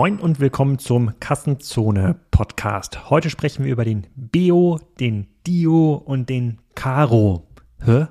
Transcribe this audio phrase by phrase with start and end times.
[0.00, 3.10] Moin und willkommen zum Kassenzone Podcast.
[3.10, 7.46] Heute sprechen wir über den Beo, den Dio und den Caro.
[7.84, 8.06] Hä?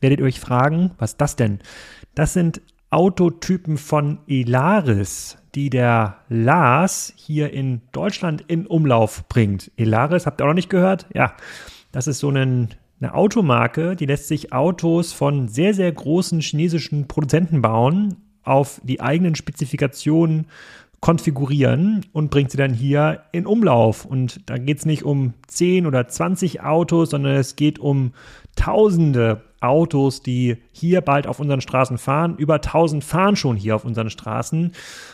[0.00, 1.60] Werdet ihr euch fragen, was das denn?
[2.14, 2.60] Das sind
[2.90, 9.72] Autotypen von Elaris, die der Lars hier in Deutschland in Umlauf bringt.
[9.78, 11.06] Elaris, habt ihr auch noch nicht gehört?
[11.14, 11.36] Ja,
[11.90, 12.68] das ist so ein,
[13.00, 19.00] eine Automarke, die lässt sich Autos von sehr, sehr großen chinesischen Produzenten bauen auf die
[19.00, 20.46] eigenen Spezifikationen
[21.00, 24.04] konfigurieren und bringt sie dann hier in Umlauf.
[24.04, 28.12] Und da geht es nicht um 10 oder 20 Autos, sondern es geht um
[28.56, 32.36] Tausende Autos, die hier bald auf unseren Straßen fahren.
[32.36, 34.72] Über 1000 fahren schon hier auf unseren Straßen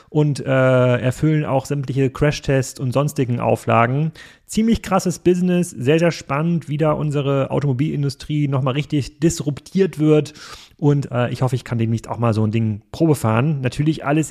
[0.08, 4.12] und äh, erfüllen auch sämtliche Crashtests und sonstigen Auflagen.
[4.46, 10.32] Ziemlich krasses Business, sehr, sehr spannend, wie da unsere Automobilindustrie nochmal richtig disruptiert wird.
[10.78, 13.60] Und äh, ich hoffe, ich kann demnächst auch mal so ein Ding Probe fahren.
[13.60, 14.30] Natürlich alles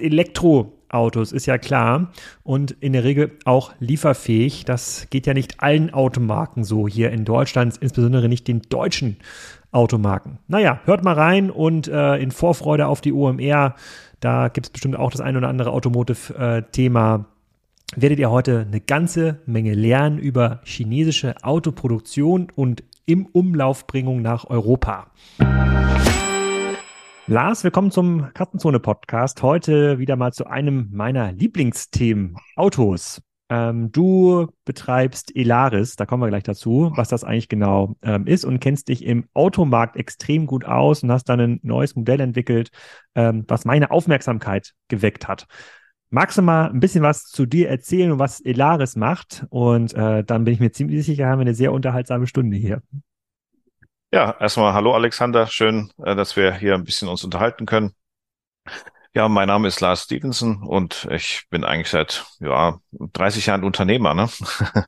[0.85, 2.11] Elektroautos, ist ja klar.
[2.43, 4.65] Und in der Regel auch lieferfähig.
[4.65, 9.17] Das geht ja nicht allen Automarken so hier in Deutschland, insbesondere nicht den deutschen
[9.71, 10.39] Automarken.
[10.47, 13.75] Naja, hört mal rein und äh, in Vorfreude auf die OMR,
[14.21, 17.25] da gibt es bestimmt auch das ein oder andere Automotive-Thema.
[17.95, 25.07] werdet ihr heute eine ganze Menge lernen über chinesische Autoproduktion und im Umlaufbringung nach Europa.
[27.27, 29.41] Lars, willkommen zum Katzenzone-Podcast.
[29.41, 33.19] Heute wieder mal zu einem meiner Lieblingsthemen, Autos.
[33.49, 38.45] Ähm, du betreibst Elaris, da kommen wir gleich dazu, was das eigentlich genau ähm, ist
[38.45, 42.69] und kennst dich im Automarkt extrem gut aus und hast dann ein neues Modell entwickelt,
[43.15, 45.47] ähm, was meine Aufmerksamkeit geweckt hat.
[46.11, 49.47] Magst du mal ein bisschen was zu dir erzählen und was Elaris macht?
[49.49, 52.83] Und äh, dann bin ich mir ziemlich sicher, haben wir eine sehr unterhaltsame Stunde hier.
[54.15, 57.93] Ja, erstmal hallo Alexander, schön, äh, dass wir hier ein bisschen uns unterhalten können.
[59.13, 64.13] Ja, mein Name ist Lars Stevenson und ich bin eigentlich seit ja, 30 Jahren Unternehmer.
[64.13, 64.29] Ne?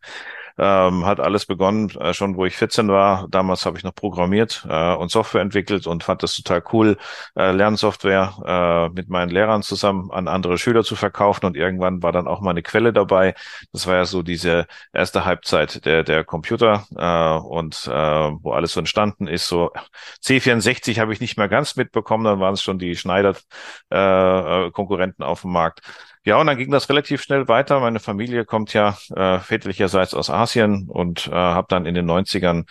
[0.57, 3.27] Ähm, hat alles begonnen, äh, schon wo ich 14 war.
[3.29, 6.97] Damals habe ich noch programmiert äh, und Software entwickelt und fand das total cool,
[7.35, 11.45] äh, Lernsoftware äh, mit meinen Lehrern zusammen an andere Schüler zu verkaufen.
[11.45, 13.35] Und irgendwann war dann auch mal eine Quelle dabei.
[13.71, 18.73] Das war ja so diese erste Halbzeit der, der Computer äh, und äh, wo alles
[18.73, 19.47] so entstanden ist.
[19.47, 19.71] So
[20.23, 25.41] C64 habe ich nicht mehr ganz mitbekommen, dann waren es schon die Schneider-Konkurrenten äh, auf
[25.41, 25.81] dem Markt.
[26.27, 27.79] Ja, und dann ging das relativ schnell weiter.
[27.79, 32.65] Meine Familie kommt ja äh, väterlicherseits aus Asien und äh, habe dann in den 90ern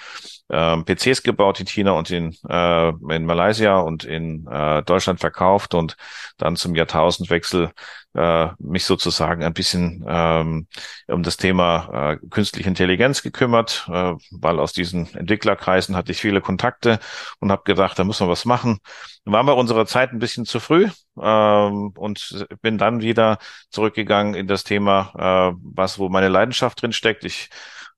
[0.48, 5.74] äh, PCs gebaut in China und in, äh, in Malaysia und in äh, Deutschland verkauft
[5.74, 5.96] und
[6.38, 7.70] dann zum Jahrtausendwechsel
[8.16, 10.66] äh, mich sozusagen ein bisschen ähm,
[11.06, 16.40] um das Thema äh, künstliche Intelligenz gekümmert, äh, weil aus diesen Entwicklerkreisen hatte ich viele
[16.40, 16.98] Kontakte
[17.40, 18.78] und habe gedacht, da müssen wir was machen.
[19.24, 20.88] Waren wir unserer Zeit ein bisschen zu früh
[21.20, 23.38] ähm, und bin dann wieder
[23.70, 27.24] zurückgegangen in das Thema, äh, was wo meine Leidenschaft drin steckt.
[27.24, 27.50] Ich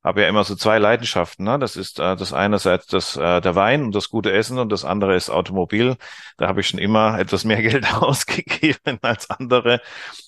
[0.05, 1.45] habe ja immer so zwei Leidenschaften.
[1.45, 1.59] Ne?
[1.59, 4.85] Das ist äh, das einerseits das äh, der Wein und das gute Essen und das
[4.85, 5.97] andere ist Automobil.
[6.37, 9.81] Da habe ich schon immer etwas mehr Geld ausgegeben als andere.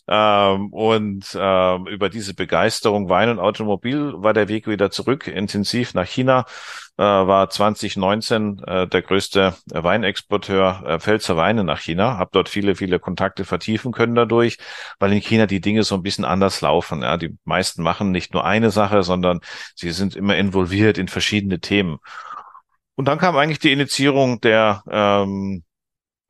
[0.09, 5.95] Ähm, und ähm, über diese Begeisterung Wein und Automobil war der Weg wieder zurück, intensiv
[5.95, 6.47] nach China
[6.90, 12.19] äh, war 2019 äh, der größte Weinexporteur äh, Pfälzer Weine nach China.
[12.19, 14.59] Habe dort viele, viele Kontakte vertiefen können dadurch,
[14.99, 17.03] weil in China die Dinge so ein bisschen anders laufen.
[17.03, 17.17] Ja.
[17.17, 19.41] Die meisten machen nicht nur eine Sache, sondern
[19.75, 21.99] sie sind immer involviert in verschiedene Themen.
[22.97, 25.70] Und dann kam eigentlich die Initiierung der ähm, äh,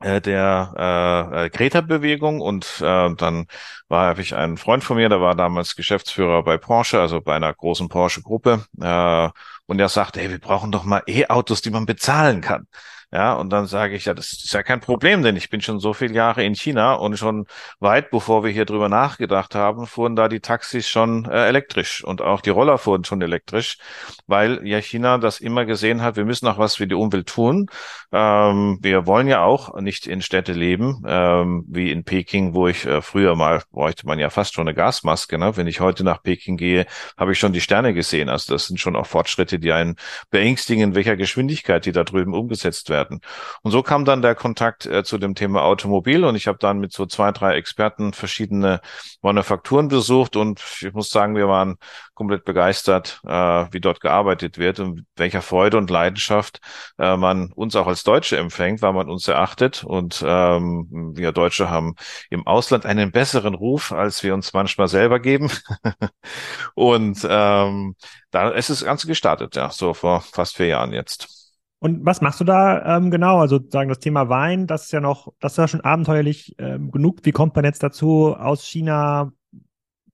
[0.01, 3.45] der äh, Greta-Bewegung und äh, dann
[3.87, 7.53] war ich einen Freund von mir, der war damals Geschäftsführer bei Porsche, also bei einer
[7.53, 9.29] großen Porsche-Gruppe äh,
[9.67, 12.67] und er sagt, hey, wir brauchen doch mal E-Autos, die man bezahlen kann.
[13.13, 15.81] Ja, und dann sage ich, ja, das ist ja kein Problem, denn ich bin schon
[15.81, 17.45] so viele Jahre in China und schon
[17.81, 22.21] weit bevor wir hier drüber nachgedacht haben, fuhren da die Taxis schon äh, elektrisch und
[22.21, 23.79] auch die Roller fuhren schon elektrisch,
[24.27, 27.67] weil ja China das immer gesehen hat, wir müssen auch was für die Umwelt tun.
[28.13, 32.85] Ähm, wir wollen ja auch nicht in Städte leben, ähm, wie in Peking, wo ich
[32.85, 35.37] äh, früher mal, bräuchte man ja fast schon eine Gasmaske.
[35.37, 35.57] Ne?
[35.57, 36.85] Wenn ich heute nach Peking gehe,
[37.17, 38.29] habe ich schon die Sterne gesehen.
[38.29, 39.97] Also das sind schon auch Fortschritte, die einen
[40.29, 43.21] beängstigen, in welcher Geschwindigkeit die da drüben umgesetzt werden werden.
[43.63, 46.79] Und so kam dann der Kontakt äh, zu dem Thema Automobil und ich habe dann
[46.79, 48.81] mit so zwei, drei Experten verschiedene
[49.21, 51.77] Manufakturen besucht und ich muss sagen, wir waren
[52.13, 53.31] komplett begeistert, äh,
[53.71, 56.59] wie dort gearbeitet wird und welcher Freude und Leidenschaft
[56.99, 61.69] äh, man uns auch als Deutsche empfängt, weil man uns erachtet und ähm, wir Deutsche
[61.69, 61.95] haben
[62.29, 65.49] im Ausland einen besseren Ruf, als wir uns manchmal selber geben.
[66.75, 67.95] und ähm,
[68.31, 71.40] da ist das Ganze gestartet, ja, so vor fast vier Jahren jetzt.
[71.83, 73.39] Und was machst du da ähm, genau?
[73.39, 76.91] Also sagen das Thema Wein, das ist ja noch, das ist ja schon abenteuerlich ähm,
[76.91, 77.21] genug.
[77.23, 79.31] Wie kommt man jetzt dazu, aus China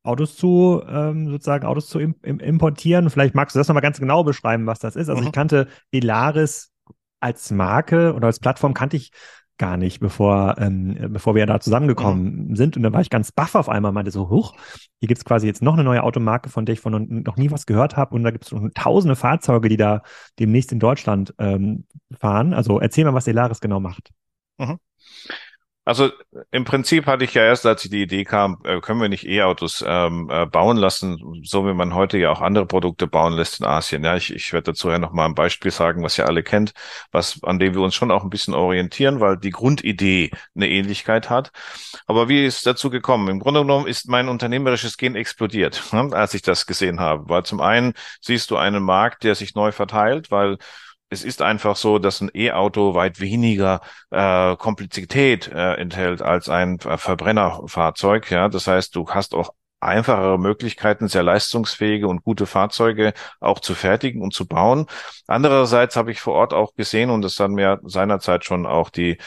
[0.01, 3.09] Autos zu, ähm, sozusagen Autos zu im, im, importieren.
[3.09, 5.09] Vielleicht magst du das nochmal ganz genau beschreiben, was das ist.
[5.09, 5.27] Also mhm.
[5.27, 6.71] ich kannte Elaris
[7.19, 9.11] als Marke oder als Plattform kannte ich
[9.57, 12.55] gar nicht, bevor, ähm, bevor wir da zusammengekommen mhm.
[12.55, 12.77] sind.
[12.77, 14.55] Und da war ich ganz baff auf einmal, meinte so, hoch,
[14.99, 17.65] hier gibt's quasi jetzt noch eine neue Automarke, von der ich von noch nie was
[17.65, 18.15] gehört habe.
[18.15, 20.01] Und da gibt's tausende Fahrzeuge, die da
[20.39, 21.85] demnächst in Deutschland ähm,
[22.19, 22.53] fahren.
[22.53, 24.11] Also erzähl mal, was Elaris genau macht.
[24.57, 24.79] Mhm.
[25.87, 26.11] Also
[26.51, 29.81] im Prinzip hatte ich ja erst, als die Idee kam, äh, können wir nicht E-Autos
[29.87, 33.65] ähm, äh, bauen lassen, so wie man heute ja auch andere Produkte bauen lässt in
[33.65, 34.03] Asien.
[34.03, 36.73] Ja, ich, ich werde dazu ja noch mal ein Beispiel sagen, was ihr alle kennt,
[37.13, 41.29] was an dem wir uns schon auch ein bisschen orientieren, weil die Grundidee eine Ähnlichkeit
[41.29, 41.51] hat.
[42.05, 43.29] Aber wie ist dazu gekommen?
[43.29, 47.29] Im Grunde genommen ist mein unternehmerisches Gen explodiert, ne, als ich das gesehen habe.
[47.29, 50.57] Weil zum einen siehst du einen Markt, der sich neu verteilt, weil
[51.09, 53.81] es ist einfach so, dass ein E-Auto weit weniger
[54.11, 58.29] äh, Komplexität äh, enthält als ein Verbrennerfahrzeug.
[58.31, 63.75] Ja, das heißt, du hast auch einfachere Möglichkeiten, sehr leistungsfähige und gute Fahrzeuge auch zu
[63.75, 64.87] fertigen und zu bauen.
[65.27, 69.17] Andererseits habe ich vor Ort auch gesehen, und das haben mir seinerzeit schon auch die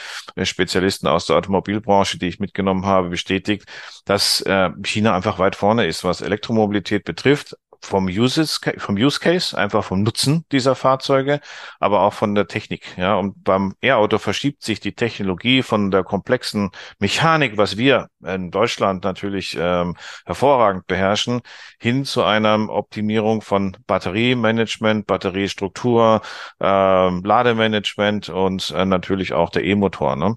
[0.43, 3.65] Spezialisten aus der Automobilbranche, die ich mitgenommen habe, bestätigt,
[4.05, 9.57] dass äh, China einfach weit vorne ist, was Elektromobilität betrifft vom, Uses, vom Use Case,
[9.57, 11.41] einfach vom Nutzen dieser Fahrzeuge,
[11.79, 12.97] aber auch von der Technik.
[12.97, 18.51] Ja, und beim E-Auto verschiebt sich die Technologie von der komplexen Mechanik, was wir in
[18.51, 19.97] Deutschland natürlich ähm,
[20.27, 21.41] hervorragend beherrschen,
[21.79, 26.23] hin zu einer Optimierung von Batteriemanagement, Batteriestruktur,
[26.61, 30.17] ähm, Lademanagement und äh, natürlich auch der E-Motor.
[30.17, 30.37] Ne?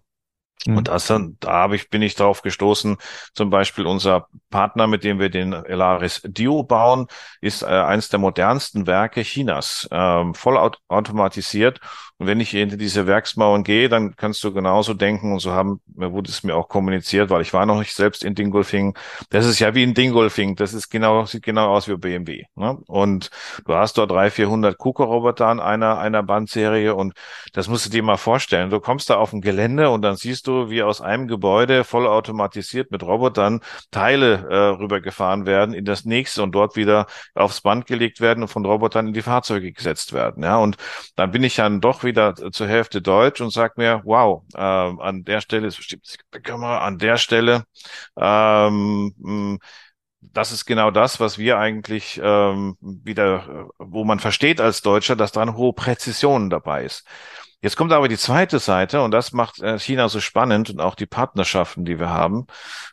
[0.65, 0.77] Mhm.
[0.77, 2.97] Und das, da habe ich, bin ich drauf gestoßen.
[3.33, 7.07] Zum Beispiel unser Partner, mit dem wir den Elaris Dio bauen,
[7.41, 10.57] ist äh, eines der modernsten Werke Chinas, ähm, voll
[10.87, 11.79] automatisiert
[12.23, 15.81] und wenn ich hinter diese Werksmauern gehe, dann kannst du genauso denken, und so haben,
[15.87, 18.97] wurde es mir auch kommuniziert, weil ich war noch nicht selbst in Dingolfing.
[19.29, 20.55] Das ist ja wie in Dingolfing.
[20.55, 22.45] Das ist genau, sieht genau aus wie BMW.
[22.55, 22.77] Ne?
[22.87, 23.29] Und
[23.65, 27.13] du hast dort drei, vierhundert KUKA-Roboter an einer, einer Bandserie und
[27.51, 28.69] das musst du dir mal vorstellen.
[28.69, 32.89] Du kommst da auf ein Gelände und dann siehst du, wie aus einem Gebäude vollautomatisiert
[32.89, 33.59] mit Robotern
[33.91, 37.05] Teile äh, rübergefahren werden in das nächste und dort wieder
[37.35, 40.41] aufs Band gelegt werden und von Robotern in die Fahrzeuge gesetzt werden.
[40.41, 40.77] Ja, und
[41.17, 42.12] dann bin ich dann doch wieder
[42.51, 46.97] zur Hälfte Deutsch und sag mir, wow, äh, an der Stelle ist bestimmt Kamera, an
[46.97, 47.63] der Stelle,
[48.17, 49.59] ähm,
[50.21, 55.31] das ist genau das, was wir eigentlich ähm, wieder, wo man versteht als Deutscher, dass
[55.31, 57.05] da eine hohe Präzision dabei ist.
[57.63, 60.95] Jetzt kommt aber die zweite Seite und das macht äh, China so spannend und auch
[60.95, 62.45] die Partnerschaften, die wir haben,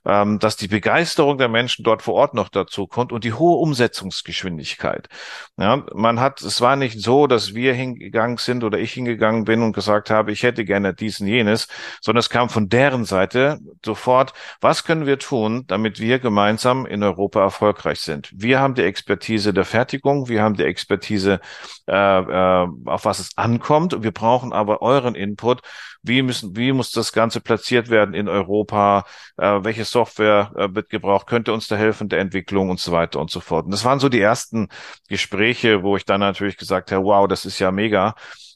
[0.07, 3.57] ähm, dass die Begeisterung der Menschen dort vor Ort noch dazu kommt und die hohe
[3.57, 5.09] Umsetzungsgeschwindigkeit.
[5.57, 9.65] Ja, man hat, es war nicht so, dass wir hingegangen sind oder ich hingegangen bin
[9.65, 11.67] und gesagt habe, ich hätte gerne diesen jenes,
[12.01, 17.03] sondern es kam von deren Seite sofort, was können wir tun, damit wir gemeinsam in
[17.03, 18.31] Europa erfolgreich sind?
[18.33, 21.41] Wir haben die Expertise der Fertigung, wir haben die Expertise,
[21.89, 25.61] äh, äh, auf was es ankommt und wir brauchen aber euren Input.
[26.03, 29.05] Wie müssen, wie muss das Ganze platziert werden in Europa?
[29.37, 31.27] Äh, welche Software äh, wird gebraucht?
[31.27, 33.67] Könnte uns da helfen der Entwicklung und so weiter und so fort.
[33.67, 34.69] Und das waren so die ersten
[35.09, 38.15] Gespräche, wo ich dann natürlich gesagt habe, wow, das ist ja mega.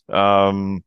[0.08, 0.84] Ähm,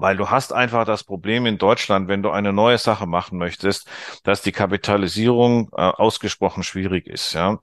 [0.00, 3.88] weil du hast einfach das Problem in Deutschland, wenn du eine neue Sache machen möchtest,
[4.24, 7.32] dass die Kapitalisierung äh, ausgesprochen schwierig ist.
[7.34, 7.58] Ja,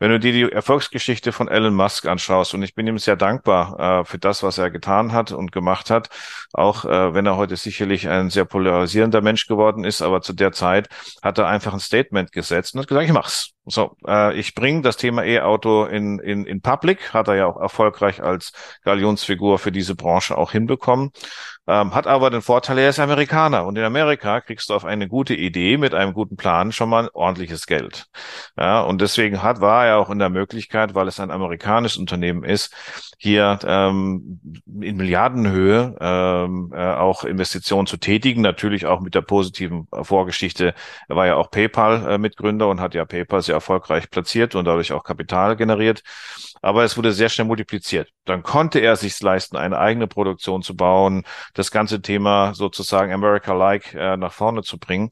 [0.00, 4.02] wenn du dir die Erfolgsgeschichte von Elon Musk anschaust, und ich bin ihm sehr dankbar
[4.02, 6.08] äh, für das, was er getan hat und gemacht hat,
[6.52, 10.52] auch äh, wenn er heute sicherlich ein sehr polarisierender Mensch geworden ist, aber zu der
[10.52, 10.88] Zeit
[11.22, 13.54] hat er einfach ein Statement gesetzt und hat gesagt, ich mach's.
[13.70, 17.60] So, äh, ich bringe das Thema E-Auto in, in, in Public, hat er ja auch
[17.60, 18.52] erfolgreich als
[18.82, 21.10] Galionsfigur für diese Branche auch hinbekommen,
[21.68, 25.06] ähm, hat aber den Vorteil, er ist Amerikaner und in Amerika kriegst du auf eine
[25.06, 28.06] gute Idee mit einem guten Plan schon mal ordentliches Geld.
[28.56, 32.42] Ja, und deswegen hat, war er auch in der Möglichkeit, weil es ein amerikanisches Unternehmen
[32.42, 32.74] ist,
[33.18, 34.40] hier ähm,
[34.80, 40.74] in Milliardenhöhe ähm, äh, auch Investitionen zu tätigen, natürlich auch mit der positiven Vorgeschichte.
[41.08, 44.92] Er war ja auch PayPal-Mitgründer äh, und hat ja PayPal sehr erfolgreich platziert und dadurch
[44.92, 46.02] auch Kapital generiert.
[46.62, 48.10] Aber es wurde sehr schnell multipliziert.
[48.24, 51.24] Dann konnte er sich leisten, eine eigene Produktion zu bauen,
[51.54, 55.10] das ganze Thema sozusagen America-like äh, nach vorne zu bringen.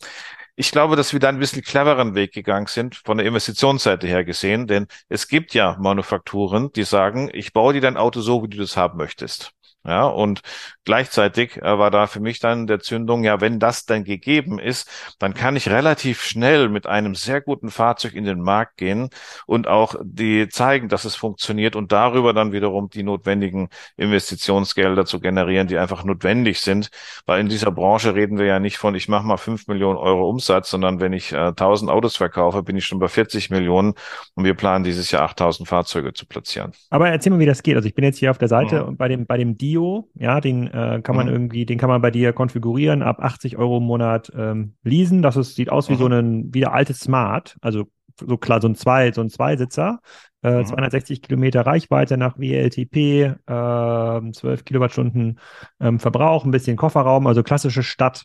[0.59, 4.25] Ich glaube, dass wir da ein bisschen cleveren Weg gegangen sind, von der Investitionsseite her
[4.25, 8.49] gesehen, denn es gibt ja Manufakturen, die sagen, ich baue dir dein Auto so, wie
[8.49, 9.53] du das haben möchtest.
[9.87, 10.41] Ja, und
[10.85, 14.91] gleichzeitig äh, war da für mich dann der Zündung, ja, wenn das dann gegeben ist,
[15.21, 19.11] dann kann ich relativ schnell mit einem sehr guten Fahrzeug in den Markt gehen
[19.47, 25.21] und auch die zeigen, dass es funktioniert und darüber dann wiederum die notwendigen Investitionsgelder zu
[25.21, 26.91] generieren, die einfach notwendig sind,
[27.25, 30.29] weil in dieser Branche reden wir ja nicht von, ich mache mal fünf Millionen Euro
[30.29, 33.95] Umsatz, sondern wenn ich äh, 1000 Autos verkaufe, bin ich schon bei 40 Millionen
[34.35, 36.73] und wir planen dieses Jahr 8000 Fahrzeuge zu platzieren.
[36.91, 37.77] Aber erzähl mal, wie das geht.
[37.77, 38.89] Also ich bin jetzt hier auf der Seite mhm.
[38.89, 41.33] und bei dem, bei dem Deal Bio, ja, den äh, kann man mhm.
[41.33, 45.21] irgendwie, den kann man bei dir konfigurieren, ab 80 Euro im Monat ähm, leasen.
[45.21, 45.99] Das ist, sieht aus wie mhm.
[45.99, 47.85] so ein wieder altes Smart, also
[48.19, 50.01] so klar, so ein zwei, so ein Zweisitzer,
[50.43, 50.67] äh, mhm.
[50.67, 55.39] 260 Kilometer Reichweite nach WLTP, äh, 12 Kilowattstunden
[55.81, 58.25] ähm, Verbrauch, ein bisschen Kofferraum, also klassische Stadt.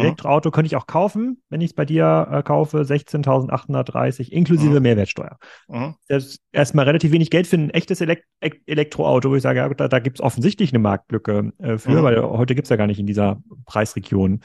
[0.00, 4.82] Elektroauto könnte ich auch kaufen, wenn ich es bei dir äh, kaufe, 16.830 inklusive mhm.
[4.82, 5.38] Mehrwertsteuer.
[5.68, 5.94] Mhm.
[6.08, 9.68] Das ist erstmal relativ wenig Geld für ein echtes Elekt Elektroauto, wo ich sage, ja,
[9.68, 12.02] da, da gibt es offensichtlich eine Marktlücke äh, für, mhm.
[12.02, 14.40] weil heute gibt es ja gar nicht in dieser Preisregion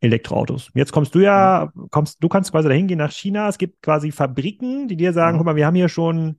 [0.00, 0.70] Elektroautos.
[0.74, 1.88] Jetzt kommst du ja, mhm.
[1.90, 3.48] kommst, du kannst quasi dahin gehen nach China.
[3.48, 5.38] Es gibt quasi Fabriken, die dir sagen, mhm.
[5.38, 6.38] guck mal, wir haben hier schon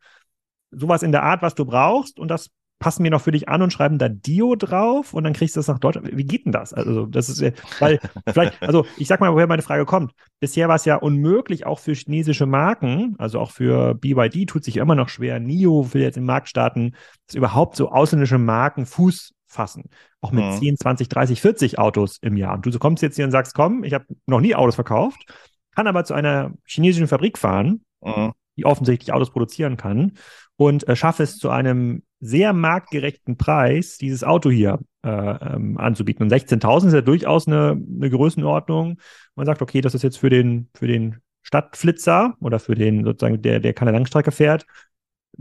[0.72, 3.62] sowas in der Art, was du brauchst und das passen mir noch für dich an
[3.62, 6.16] und schreiben da Dio drauf und dann kriegst du das nach Deutschland.
[6.16, 6.74] Wie geht denn das?
[6.74, 7.42] Also, das ist,
[7.80, 10.12] weil, vielleicht, also, ich sag mal, woher meine Frage kommt.
[10.40, 14.78] Bisher war es ja unmöglich, auch für chinesische Marken, also auch für BYD tut sich
[14.78, 15.40] immer noch schwer.
[15.40, 16.96] NIO will jetzt im Markt starten,
[17.28, 19.90] dass überhaupt so ausländische Marken Fuß fassen.
[20.22, 20.60] Auch mit mhm.
[20.60, 22.56] 10, 20, 30, 40 Autos im Jahr.
[22.56, 25.26] Und du kommst jetzt hier und sagst, komm, ich habe noch nie Autos verkauft,
[25.74, 28.34] kann aber zu einer chinesischen Fabrik fahren, mhm.
[28.58, 30.14] die offensichtlich Autos produzieren kann
[30.58, 36.24] und äh, schaffe es zu einem sehr marktgerechten Preis, dieses Auto hier äh, ähm, anzubieten.
[36.24, 39.00] Und 16.000 ist ja durchaus eine, eine Größenordnung.
[39.36, 43.42] Man sagt, okay, das ist jetzt für den, für den Stadtflitzer oder für den sozusagen,
[43.42, 44.66] der, der keine Langstrecke fährt,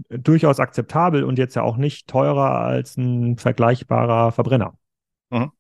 [0.09, 4.77] durchaus akzeptabel und jetzt ja auch nicht teurer als ein vergleichbarer Verbrenner.
[5.31, 5.53] Mhm.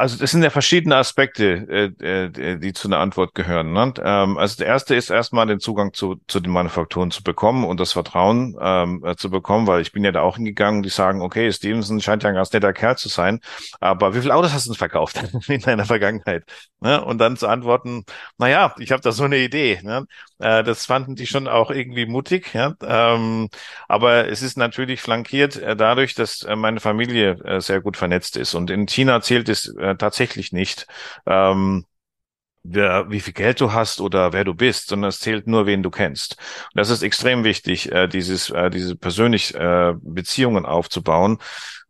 [0.00, 3.74] Also das sind ja verschiedene Aspekte, äh, äh, die zu einer Antwort gehören.
[3.74, 3.92] Ne?
[4.02, 7.78] Ähm, also der erste ist erstmal den Zugang zu, zu den Manufakturen zu bekommen und
[7.80, 11.20] das Vertrauen ähm, äh, zu bekommen, weil ich bin ja da auch hingegangen, die sagen,
[11.20, 13.40] okay, Stevenson scheint ja ein ganz netter Kerl zu sein,
[13.78, 16.44] aber wie viele Autos hast du denn verkauft in deiner Vergangenheit?
[16.80, 17.04] Ne?
[17.04, 18.04] Und dann zu antworten,
[18.38, 19.80] na ja, ich habe da so eine Idee.
[19.82, 20.06] Ne?
[20.38, 22.74] Äh, das fanden die schon auch irgendwie mutig, ja.
[22.82, 23.50] Ähm,
[23.86, 28.54] aber es ist natürlich flankiert äh, dadurch, dass meine Familie sehr gut vernetzt ist.
[28.54, 30.86] Und in China zählt es äh, tatsächlich nicht,
[31.26, 31.84] ähm,
[32.62, 35.82] wer, wie viel Geld du hast oder wer du bist, sondern es zählt nur, wen
[35.82, 36.36] du kennst.
[36.38, 41.38] Und das ist extrem wichtig, äh, dieses, äh, diese persönlich äh, Beziehungen aufzubauen.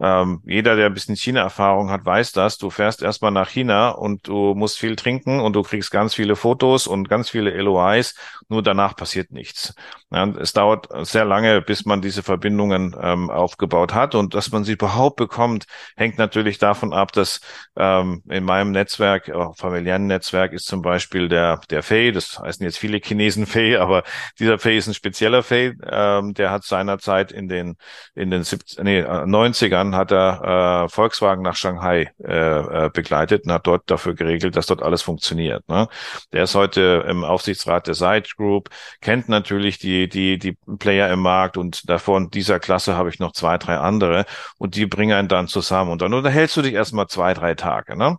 [0.00, 2.57] Ähm, jeder, der ein bisschen China-Erfahrung hat, weiß das.
[2.59, 6.37] Du fährst erstmal nach China und du musst viel trinken und du kriegst ganz viele
[6.37, 8.14] Fotos und ganz viele LOIs.
[8.49, 9.75] Nur danach passiert nichts.
[10.12, 14.64] Ja, es dauert sehr lange, bis man diese Verbindungen ähm, aufgebaut hat und dass man
[14.64, 15.66] sie überhaupt bekommt,
[15.97, 17.40] hängt natürlich davon ab, dass
[17.76, 22.11] ähm, in meinem Netzwerk, auch familiären Netzwerk, ist zum Beispiel der der Fei.
[22.11, 24.02] Das heißen jetzt viele Chinesen Fei, aber
[24.38, 25.75] dieser Fei ist ein spezieller Fei.
[25.88, 27.76] Ähm, der hat seinerzeit in den
[28.14, 33.45] in den 70, nee, 90ern dann hat er äh, Volkswagen nach Shanghai äh, äh, begleitet
[33.45, 35.69] und hat dort dafür geregelt, dass dort alles funktioniert.
[35.69, 35.89] Ne?
[36.33, 38.71] Der ist heute im Aufsichtsrat der Side Group,
[39.01, 43.33] kennt natürlich die, die, die Player im Markt und davon dieser Klasse habe ich noch
[43.33, 44.27] zwei, drei andere
[44.59, 45.91] und die bringen einen dann zusammen.
[45.91, 47.97] Und dann unterhältst du dich erstmal zwei, drei Tage.
[47.97, 48.19] Ne?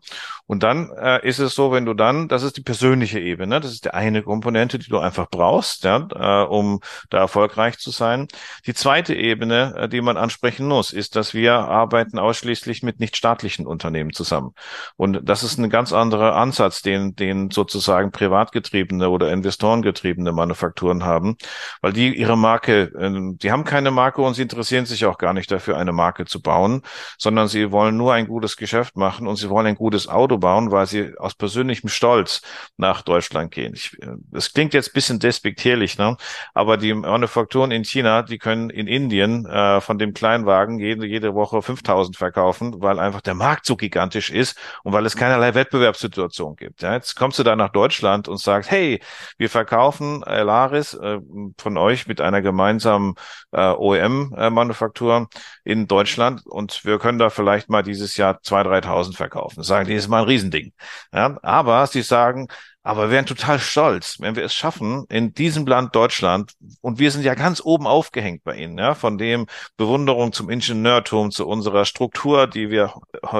[0.51, 3.71] Und dann äh, ist es so, wenn du dann, das ist die persönliche Ebene, das
[3.71, 8.27] ist die eine Komponente, die du einfach brauchst, ja, äh, um da erfolgreich zu sein.
[8.65, 13.65] Die zweite Ebene, äh, die man ansprechen muss, ist, dass wir arbeiten ausschließlich mit nichtstaatlichen
[13.65, 14.53] Unternehmen zusammen.
[14.97, 21.37] Und das ist ein ganz anderer Ansatz, den, den sozusagen privatgetriebene oder investorengetriebene Manufakturen haben,
[21.79, 25.31] weil die ihre Marke, äh, die haben keine Marke und sie interessieren sich auch gar
[25.31, 26.81] nicht dafür, eine Marke zu bauen,
[27.17, 30.71] sondern sie wollen nur ein gutes Geschäft machen und sie wollen ein gutes Auto bauen,
[30.71, 32.41] weil sie aus persönlichem Stolz
[32.75, 33.73] nach Deutschland gehen.
[33.73, 33.97] Ich,
[34.31, 36.17] das klingt jetzt bisschen despektierlich, ne?
[36.53, 41.33] aber die Manufakturen in China, die können in Indien äh, von dem Kleinwagen jede, jede
[41.33, 46.55] Woche 5000 verkaufen, weil einfach der Markt so gigantisch ist und weil es keinerlei Wettbewerbssituation
[46.57, 46.81] gibt.
[46.81, 46.93] Ja?
[46.93, 49.01] Jetzt kommst du da nach Deutschland und sagst, hey,
[49.37, 51.19] wir verkaufen Elaris äh,
[51.57, 53.15] von euch mit einer gemeinsamen
[53.51, 55.29] äh, OEM-Manufaktur
[55.63, 59.63] in Deutschland und wir können da vielleicht mal dieses Jahr 2.000, 3.000 verkaufen.
[59.63, 60.73] Sagen die, ist mal ein Riesending.
[61.13, 62.47] Ja, aber sie sagen,
[62.83, 67.11] Aber wir wären total stolz, wenn wir es schaffen, in diesem Land Deutschland, und wir
[67.11, 69.45] sind ja ganz oben aufgehängt bei Ihnen, ja, von dem
[69.77, 72.93] Bewunderung zum Ingenieurtum, zu unserer Struktur, die wir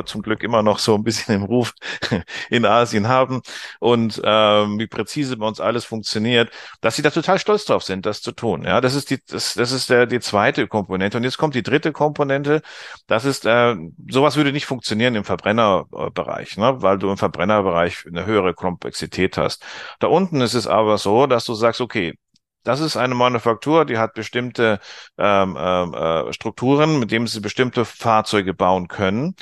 [0.06, 1.74] zum Glück immer noch so ein bisschen im Ruf
[2.52, 3.42] in Asien haben
[3.80, 8.06] und ähm, wie präzise bei uns alles funktioniert, dass Sie da total stolz drauf sind,
[8.06, 8.64] das zu tun.
[8.64, 11.18] Ja, das ist die, das, das ist der, die zweite Komponente.
[11.18, 12.62] Und jetzt kommt die dritte Komponente.
[13.08, 13.76] Das ist, äh,
[14.08, 16.82] sowas würde nicht funktionieren im Verbrennerbereich, ne?
[16.82, 19.64] weil du im Verbrennerbereich eine höhere Komplexität hast.
[20.00, 22.16] Da unten ist es aber so, dass du sagst, okay,
[22.64, 24.80] das ist eine Manufaktur, die hat bestimmte
[25.18, 29.36] ähm, ähm äh, Strukturen, mit denen sie bestimmte Fahrzeuge bauen können.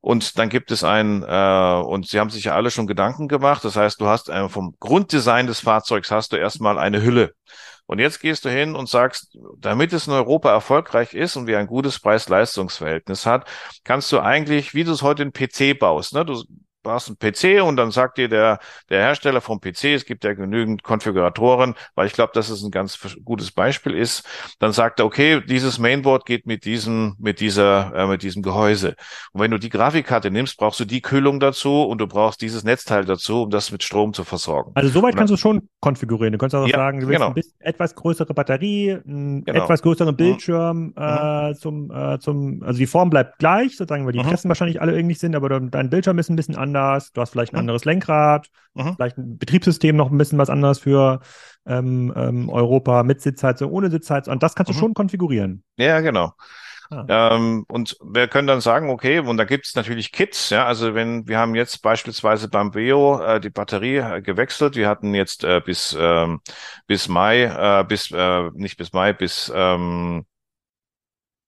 [0.00, 3.64] Und dann gibt es ein, äh, und Sie haben sich ja alle schon Gedanken gemacht,
[3.64, 7.34] das heißt, du hast äh, vom Grunddesign des Fahrzeugs hast du erstmal eine Hülle.
[7.86, 11.58] Und jetzt gehst du hin und sagst, damit es in Europa erfolgreich ist und wir
[11.58, 13.48] ein gutes Preis-Leistungs-Verhältnis hat,
[13.82, 16.24] kannst du eigentlich, wie du es heute in PC baust, ne?
[16.26, 16.44] du
[16.82, 18.58] brauchst einen PC und dann sagt dir der,
[18.88, 22.70] der Hersteller vom PC, es gibt ja genügend Konfiguratoren, weil ich glaube, dass es ein
[22.70, 24.26] ganz gutes Beispiel ist,
[24.58, 28.94] dann sagt er, okay, dieses Mainboard geht mit diesem, mit dieser, äh, mit diesem Gehäuse.
[29.32, 32.64] Und wenn du die Grafikkarte nimmst, brauchst du die Kühlung dazu und du brauchst dieses
[32.64, 34.72] Netzteil dazu, um das mit Strom zu versorgen.
[34.74, 36.32] Also soweit kannst du schon konfigurieren.
[36.32, 37.28] Du kannst auch ja, sagen, du willst genau.
[37.28, 39.64] ein bisschen etwas größere Batterie, einen genau.
[39.64, 40.16] etwas größeren mhm.
[40.16, 40.92] Bildschirm mhm.
[40.96, 44.28] äh, zum, äh, zum, also die Form bleibt gleich, sozusagen, weil die mhm.
[44.28, 47.30] Pressen wahrscheinlich alle ähnlich sind, aber dein Bildschirm ist ein bisschen anders anders, du hast
[47.30, 47.60] vielleicht ein mhm.
[47.60, 48.94] anderes Lenkrad, mhm.
[48.94, 51.20] vielleicht ein Betriebssystem noch ein bisschen was anderes für
[51.66, 54.34] ähm, ähm, Europa mit Sitzheizung, ohne Sitzheizung.
[54.34, 54.80] Und das kannst du mhm.
[54.80, 55.64] schon konfigurieren.
[55.76, 56.32] Ja, genau.
[56.90, 57.34] Ah.
[57.34, 60.94] Ähm, und wir können dann sagen, okay, und da gibt es natürlich Kits, ja, also
[60.94, 65.44] wenn wir haben jetzt beispielsweise beim Veo äh, die Batterie äh, gewechselt, wir hatten jetzt
[65.44, 66.40] äh, bis ähm,
[66.86, 70.24] bis Mai, äh, bis äh, nicht bis Mai, bis ähm,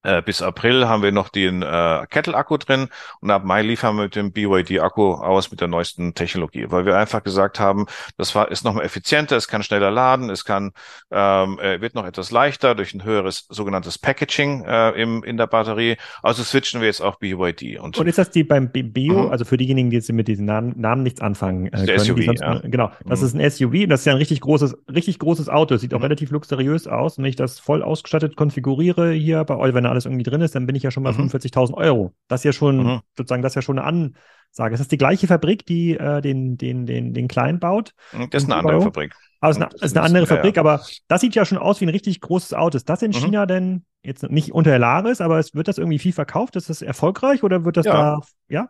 [0.03, 2.87] äh, bis April haben wir noch den äh, Kettle-Akku drin
[3.19, 6.97] und ab Mai liefern wir mit dem BYD-Akku aus mit der neuesten Technologie, weil wir
[6.97, 7.85] einfach gesagt haben,
[8.17, 10.71] das war, ist nochmal effizienter, es kann schneller laden, es kann
[11.11, 15.47] ähm, äh, wird noch etwas leichter durch ein höheres sogenanntes Packaging äh, im, in der
[15.47, 15.97] Batterie.
[16.23, 17.79] Also switchen wir jetzt auf BYD.
[17.79, 19.31] Und, und ist das die beim Bio, mhm.
[19.31, 22.41] also für diejenigen, die jetzt mit diesen Namen, Namen nichts anfangen äh, können, SUV, sonst,
[22.41, 22.59] ja.
[22.63, 23.27] genau, das mhm.
[23.27, 25.77] ist ein SUV und das ist ja ein richtig großes, richtig großes Auto.
[25.77, 26.05] Sieht auch mhm.
[26.05, 27.17] relativ luxuriös aus.
[27.17, 30.55] Und wenn ich das voll ausgestattet konfiguriere hier bei euch, wenn alles irgendwie drin ist,
[30.55, 31.27] dann bin ich ja schon bei mhm.
[31.27, 32.13] 45.000 Euro.
[32.27, 32.99] Das ist ja schon, mhm.
[33.15, 34.73] sozusagen, das ist ja schon eine Ansage.
[34.73, 37.93] Ist das die gleiche Fabrik, die äh, den, den, den, den Kleinen baut?
[38.31, 39.13] Das ist eine andere Fabrik.
[39.39, 40.61] Aber es ist eine, ist eine andere Fabrik, ja.
[40.61, 42.77] aber das sieht ja schon aus wie ein richtig großes Auto.
[42.77, 43.15] Ist das in mhm.
[43.15, 46.55] China denn jetzt nicht unter Elaris, aber es wird das irgendwie viel verkauft?
[46.55, 47.93] Ist das erfolgreich oder wird das ja.
[47.93, 48.69] da, ja?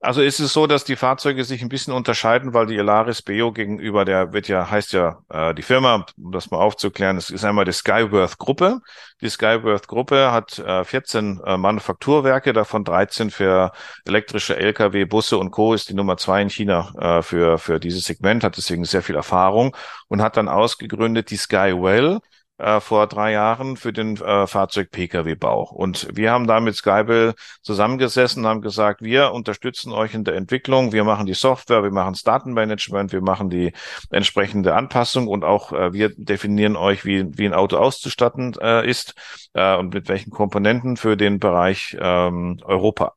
[0.00, 3.50] Also ist es so, dass die Fahrzeuge sich ein bisschen unterscheiden, weil die Elaris Beo
[3.50, 7.44] gegenüber der wird ja, heißt ja, äh, die Firma, um das mal aufzuklären, es ist
[7.44, 8.80] einmal die Skyworth Gruppe.
[9.20, 13.72] Die Skyworth Gruppe hat äh, 14 äh, Manufakturwerke, davon 13 für
[14.06, 15.74] elektrische Lkw, Busse und Co.
[15.74, 19.16] ist die Nummer zwei in China äh, für, für dieses Segment, hat deswegen sehr viel
[19.16, 19.76] Erfahrung
[20.06, 22.20] und hat dann ausgegründet die Skywell
[22.58, 25.70] äh, vor drei Jahren für den äh, Fahrzeug-Pkw-Bau.
[25.70, 30.92] Und wir haben da mit Skybel zusammengesessen, haben gesagt, wir unterstützen euch in der Entwicklung,
[30.92, 33.72] wir machen die Software, wir machen das Datenmanagement, wir machen die
[34.10, 39.14] entsprechende Anpassung und auch äh, wir definieren euch, wie, wie ein Auto auszustatten äh, ist
[39.54, 43.14] äh, und mit welchen Komponenten für den Bereich ähm, Europa.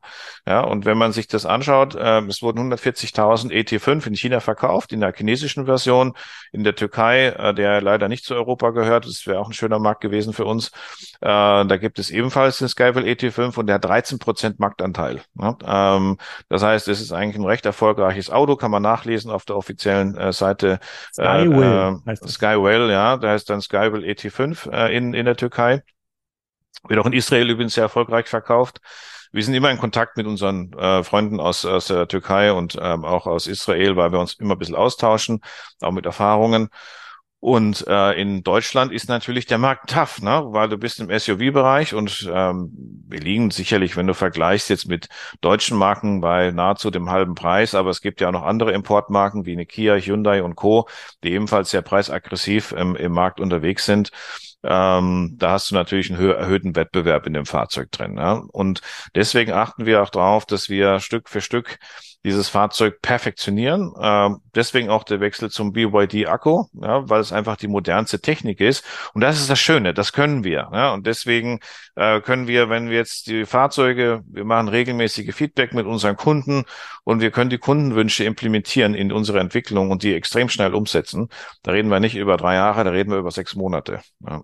[0.47, 4.91] Ja, und wenn man sich das anschaut, äh, es wurden 140.000 ET5 in China verkauft,
[4.93, 6.13] in der chinesischen Version,
[6.51, 9.06] in der Türkei, äh, der leider nicht zu Europa gehört.
[9.06, 10.67] Das wäre auch ein schöner Markt gewesen für uns.
[11.21, 15.21] Äh, da gibt es ebenfalls den Skyville ET5 und der hat 13 Prozent Marktanteil.
[15.39, 16.17] Ja, ähm,
[16.49, 20.15] das heißt, es ist eigentlich ein recht erfolgreiches Auto, kann man nachlesen auf der offiziellen
[20.15, 20.79] äh, Seite.
[21.13, 22.33] Skywell äh, heißt das.
[22.33, 25.81] Skywell, ja, da heißt dann Skywell ET5 äh, in, in der Türkei.
[26.87, 28.81] Wird auch in Israel übrigens sehr erfolgreich verkauft.
[29.31, 33.05] Wir sind immer in Kontakt mit unseren äh, Freunden aus, aus der Türkei und ähm,
[33.05, 35.41] auch aus Israel, weil wir uns immer ein bisschen austauschen,
[35.79, 36.69] auch mit Erfahrungen.
[37.41, 40.43] Und äh, in Deutschland ist natürlich der Markt tough, ne?
[40.49, 42.71] weil du bist im SUV-Bereich und ähm,
[43.08, 45.10] wir liegen sicherlich, wenn du vergleichst jetzt mit
[45.41, 49.47] deutschen Marken, bei nahezu dem halben Preis, aber es gibt ja auch noch andere Importmarken
[49.47, 50.88] wie eine Kia, Hyundai und Co.,
[51.23, 54.12] die ebenfalls sehr preisaggressiv im, im Markt unterwegs sind
[54.63, 58.17] ähm, da hast du natürlich einen erhöhten Wettbewerb in dem Fahrzeug drin.
[58.17, 58.43] Ja?
[58.51, 58.82] Und
[59.15, 61.80] deswegen achten wir auch darauf, dass wir Stück für Stück
[62.23, 63.93] dieses Fahrzeug perfektionieren.
[63.99, 68.84] Ähm, deswegen auch der Wechsel zum BYD-Akku, ja, weil es einfach die modernste Technik ist.
[69.13, 70.69] Und das ist das Schöne, das können wir.
[70.71, 70.93] Ja?
[70.93, 71.60] Und deswegen
[71.95, 76.65] äh, können wir, wenn wir jetzt die Fahrzeuge, wir machen regelmäßige Feedback mit unseren Kunden
[77.03, 81.29] und wir können die Kundenwünsche implementieren in unsere Entwicklung und die extrem schnell umsetzen.
[81.63, 84.01] Da reden wir nicht über drei Jahre, da reden wir über sechs Monate.
[84.19, 84.43] Ja.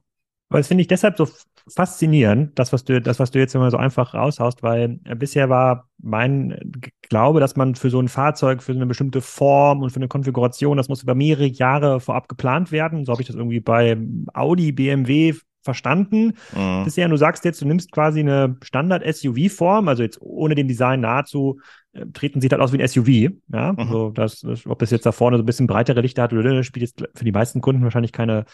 [0.50, 1.28] Aber das finde ich deshalb so
[1.68, 5.50] faszinierend, das, was du, das, was du jetzt immer so einfach raushaust, weil äh, bisher
[5.50, 6.72] war mein
[7.10, 10.78] Glaube, dass man für so ein Fahrzeug, für eine bestimmte Form und für eine Konfiguration,
[10.78, 13.06] das muss über mehrere Jahre vorab geplant werden.
[13.06, 13.98] So habe ich das irgendwie bei
[14.34, 15.34] Audi, BMW
[15.68, 16.34] verstanden.
[16.56, 16.86] Mhm.
[16.86, 21.60] Bisher, du sagst jetzt, du nimmst quasi eine Standard-SUV-Form, also jetzt ohne dem Design nahezu,
[21.92, 23.34] äh, treten sieht halt aus wie ein SUV.
[23.52, 23.80] Ja, mhm.
[23.80, 26.84] also das, ob das jetzt da vorne so ein bisschen breitere Lichter hat oder spielt
[26.86, 28.46] jetzt für die meisten Kunden wahrscheinlich keine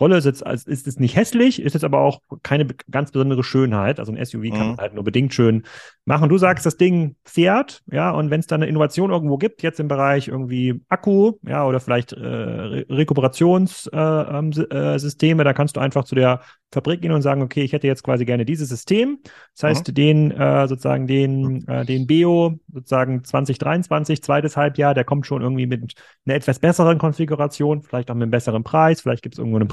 [0.00, 3.44] Rolle ist jetzt, also ist es nicht hässlich, ist jetzt aber auch keine ganz besondere
[3.44, 3.98] Schönheit.
[4.00, 4.66] Also ein SUV kann mhm.
[4.68, 5.64] man halt nur bedingt schön
[6.04, 6.28] machen.
[6.28, 9.78] Du sagst, das Ding fährt, ja, und wenn es da eine Innovation irgendwo gibt, jetzt
[9.80, 15.80] im Bereich irgendwie Akku, ja, oder vielleicht äh, Re Rekuperationssysteme, äh, äh, da kannst du
[15.80, 16.40] einfach zu der
[16.72, 19.18] Fabrik gehen und sagen, okay, ich hätte jetzt quasi gerne dieses System.
[19.54, 19.94] Das heißt, mhm.
[19.94, 25.66] den äh, sozusagen den, äh, den Beo sozusagen 2023, zweites Halbjahr, der kommt schon irgendwie
[25.66, 25.94] mit
[26.26, 29.68] einer etwas besseren Konfiguration, vielleicht auch mit einem besseren Preis, vielleicht gibt es irgendwo einen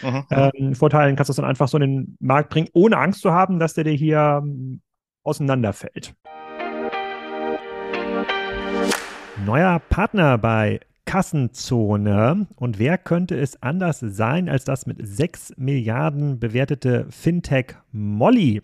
[0.00, 1.10] Preisvorteil, mhm.
[1.10, 3.58] ähm, kannst du das dann einfach so in den Markt bringen, ohne Angst zu haben,
[3.58, 4.80] dass der dir hier ähm,
[5.22, 6.14] auseinanderfällt.
[9.44, 12.46] Neuer Partner bei Kassenzone.
[12.56, 18.62] Und wer könnte es anders sein als das mit 6 Milliarden bewertete Fintech Molly?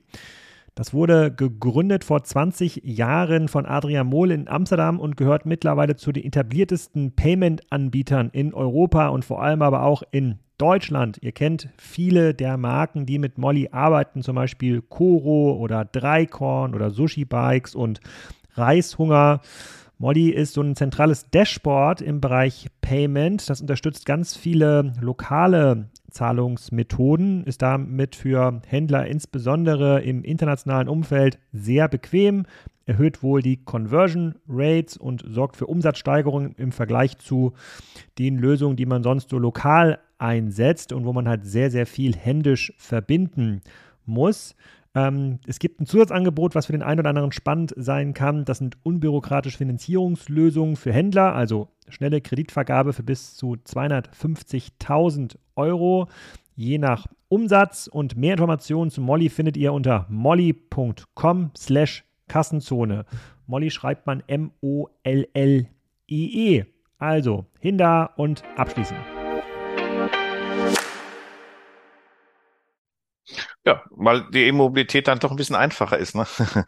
[0.75, 6.13] Das wurde gegründet vor 20 Jahren von Adrian Mohl in Amsterdam und gehört mittlerweile zu
[6.13, 11.19] den etabliertesten Payment-Anbietern in Europa und vor allem aber auch in Deutschland.
[11.21, 16.91] Ihr kennt viele der Marken, die mit Molly arbeiten, zum Beispiel Koro oder Dreikorn oder
[16.91, 18.01] Sushi Bikes und
[18.55, 19.41] Reishunger.
[19.99, 23.49] Molly ist so ein zentrales Dashboard im Bereich Payment.
[23.49, 31.89] Das unterstützt ganz viele lokale Zahlungsmethoden, ist damit für Händler insbesondere im internationalen Umfeld sehr
[31.89, 32.47] bequem,
[32.87, 37.53] erhöht wohl die Conversion Rates und sorgt für Umsatzsteigerungen im Vergleich zu
[38.19, 42.17] den Lösungen, die man sonst so lokal einsetzt und wo man halt sehr, sehr viel
[42.17, 43.63] händisch verbinden
[44.07, 44.55] muss.
[44.95, 48.45] Ähm, es gibt ein Zusatzangebot, was für den einen oder anderen spannend sein kann.
[48.45, 56.09] Das sind unbürokratische Finanzierungslösungen für Händler, also schnelle Kreditvergabe für bis zu 250.000 Euro,
[56.55, 57.89] je nach Umsatz.
[57.89, 63.05] Und mehr Informationen zu Molly findet ihr unter molly.com slash Kassenzone.
[63.47, 64.65] Molly schreibt man M-O-L-L-I-E.
[66.99, 69.14] Also, hin da und abschließen.
[73.67, 76.15] Ja, weil die E-Mobilität dann doch ein bisschen einfacher ist.
[76.15, 76.27] Ne?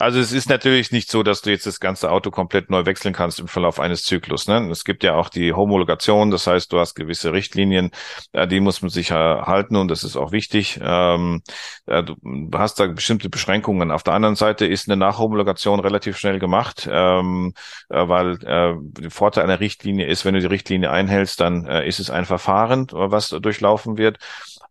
[0.00, 3.14] Also es ist natürlich nicht so, dass du jetzt das ganze Auto komplett neu wechseln
[3.14, 4.48] kannst im Verlauf eines Zyklus.
[4.48, 4.68] Ne?
[4.70, 7.92] Es gibt ja auch die Homologation, das heißt, du hast gewisse Richtlinien,
[8.32, 10.80] äh, die muss man sich halten und das ist auch wichtig.
[10.82, 11.42] Ähm,
[11.86, 13.92] du hast da bestimmte Beschränkungen.
[13.92, 17.54] Auf der anderen Seite ist eine Nachhomologation relativ schnell gemacht, ähm,
[17.90, 22.00] äh, weil äh, der Vorteil einer Richtlinie ist, wenn du die Richtlinie einhältst, dann ist
[22.00, 24.18] es ein Verfahren, was durchlaufen wird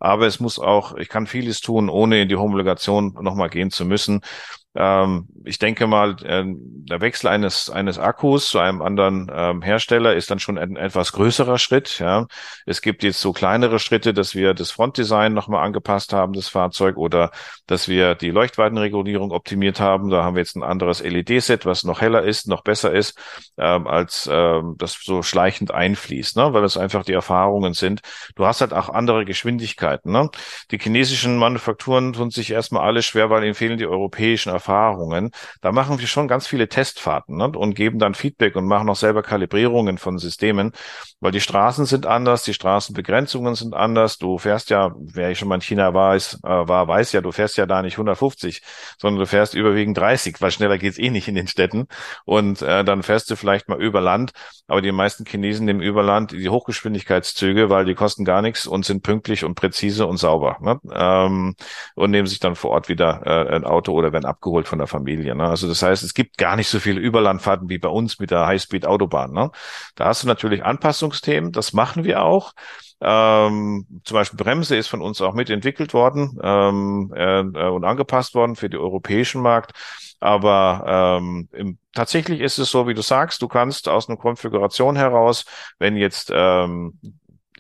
[0.03, 3.85] aber es muss auch, ich kann vieles tun, ohne in die Homologation nochmal gehen zu
[3.85, 4.21] müssen.
[4.75, 10.15] Ähm, ich denke mal, äh, der Wechsel eines, eines Akkus zu einem anderen ähm, Hersteller
[10.15, 11.99] ist dann schon ein etwas größerer Schritt.
[11.99, 12.25] Ja.
[12.65, 16.97] Es gibt jetzt so kleinere Schritte, dass wir das Frontdesign nochmal angepasst haben, das Fahrzeug,
[16.97, 17.31] oder
[17.67, 20.09] dass wir die Leuchtweitenregulierung optimiert haben.
[20.09, 23.17] Da haben wir jetzt ein anderes LED-Set, was noch heller ist, noch besser ist,
[23.57, 26.51] ähm, als ähm, das so schleichend einfließt, ne?
[26.53, 28.01] weil das einfach die Erfahrungen sind.
[28.36, 30.12] Du hast halt auch andere Geschwindigkeiten.
[30.12, 30.29] Ne?
[30.71, 34.62] Die chinesischen Manufakturen tun sich erstmal alle schwer, weil ihnen fehlen die europäischen Erfahrungen.
[35.62, 37.49] Da machen wir schon ganz viele Testfahrten ne?
[37.49, 40.71] und geben dann Feedback und machen auch selber Kalibrierungen von Systemen,
[41.19, 44.17] weil die Straßen sind anders, die Straßenbegrenzungen sind anders.
[44.17, 47.32] Du fährst ja, wer schon mal in China war, ist, äh, war, weiß ja, du
[47.32, 48.62] fährst ja da nicht 150,
[48.99, 51.88] sondern du fährst überwiegend 30, weil schneller geht's eh nicht in den Städten.
[52.26, 54.32] Und äh, dann fährst du vielleicht mal über Land,
[54.67, 58.86] aber die meisten Chinesen nehmen über Land die Hochgeschwindigkeitszüge, weil die kosten gar nichts und
[58.86, 60.58] sind pünktlich und präzise und sauber.
[60.62, 60.80] Ne?
[60.93, 61.56] Ähm,
[61.95, 64.79] und nehmen sich dann vor Ort wieder äh, ein Auto oder werden abgeholt abgeholt von
[64.79, 65.35] der Familie.
[65.35, 65.43] Ne?
[65.43, 68.45] Also das heißt, es gibt gar nicht so viele Überlandfahrten wie bei uns mit der
[68.45, 69.31] Highspeed-Autobahn.
[69.31, 69.51] Ne?
[69.95, 72.53] Da hast du natürlich Anpassungsthemen, das machen wir auch.
[73.01, 78.55] Ähm, zum Beispiel Bremse ist von uns auch mitentwickelt worden ähm, äh, und angepasst worden
[78.55, 79.71] für den europäischen Markt.
[80.19, 84.95] Aber ähm, im, tatsächlich ist es so, wie du sagst, du kannst aus einer Konfiguration
[84.95, 85.45] heraus,
[85.79, 86.99] wenn jetzt ähm,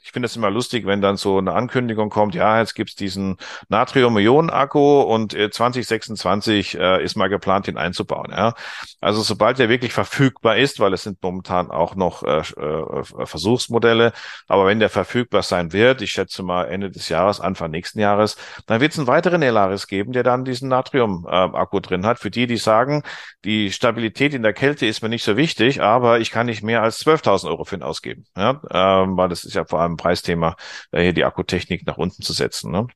[0.03, 3.37] ich finde es immer lustig, wenn dann so eine Ankündigung kommt, ja, jetzt gibt's diesen
[3.69, 8.31] Natrium-Ionen-Akku und äh, 2026 äh, ist mal geplant, ihn einzubauen.
[8.31, 8.53] Ja.
[8.99, 14.11] Also sobald der wirklich verfügbar ist, weil es sind momentan auch noch äh, äh, Versuchsmodelle,
[14.47, 18.35] aber wenn der verfügbar sein wird, ich schätze mal Ende des Jahres, Anfang nächsten Jahres,
[18.67, 22.19] dann wird es einen weiteren Elaris geben, der dann diesen Natrium-Akku drin hat.
[22.19, 23.03] Für die, die sagen,
[23.45, 26.81] die Stabilität in der Kälte ist mir nicht so wichtig, aber ich kann nicht mehr
[26.81, 28.25] als 12.000 Euro für ihn ausgeben.
[28.35, 30.55] Ja, ähm, weil das ist ja vor allem Preisthema,
[30.91, 32.71] äh, hier die Akkutechnik nach unten zu setzen.
[32.71, 32.87] Ne?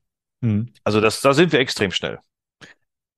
[0.41, 0.73] Mhm.
[0.83, 2.19] Also das, da sind wir extrem schnell.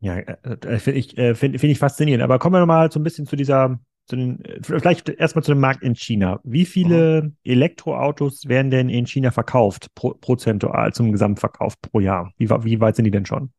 [0.02, 2.24] Ja, äh, äh finde ich, finde find ich faszinierend.
[2.24, 5.60] Aber kommen wir nochmal so ein bisschen zu dieser, zu den, vielleicht erstmal zu dem
[5.60, 6.40] Markt in China.
[6.44, 7.36] Wie viele mhm.
[7.44, 12.32] Elektroautos werden denn in China verkauft, pro, prozentual zum Gesamtverkauf pro Jahr?
[12.38, 13.52] Wie, wie weit sind die denn schon?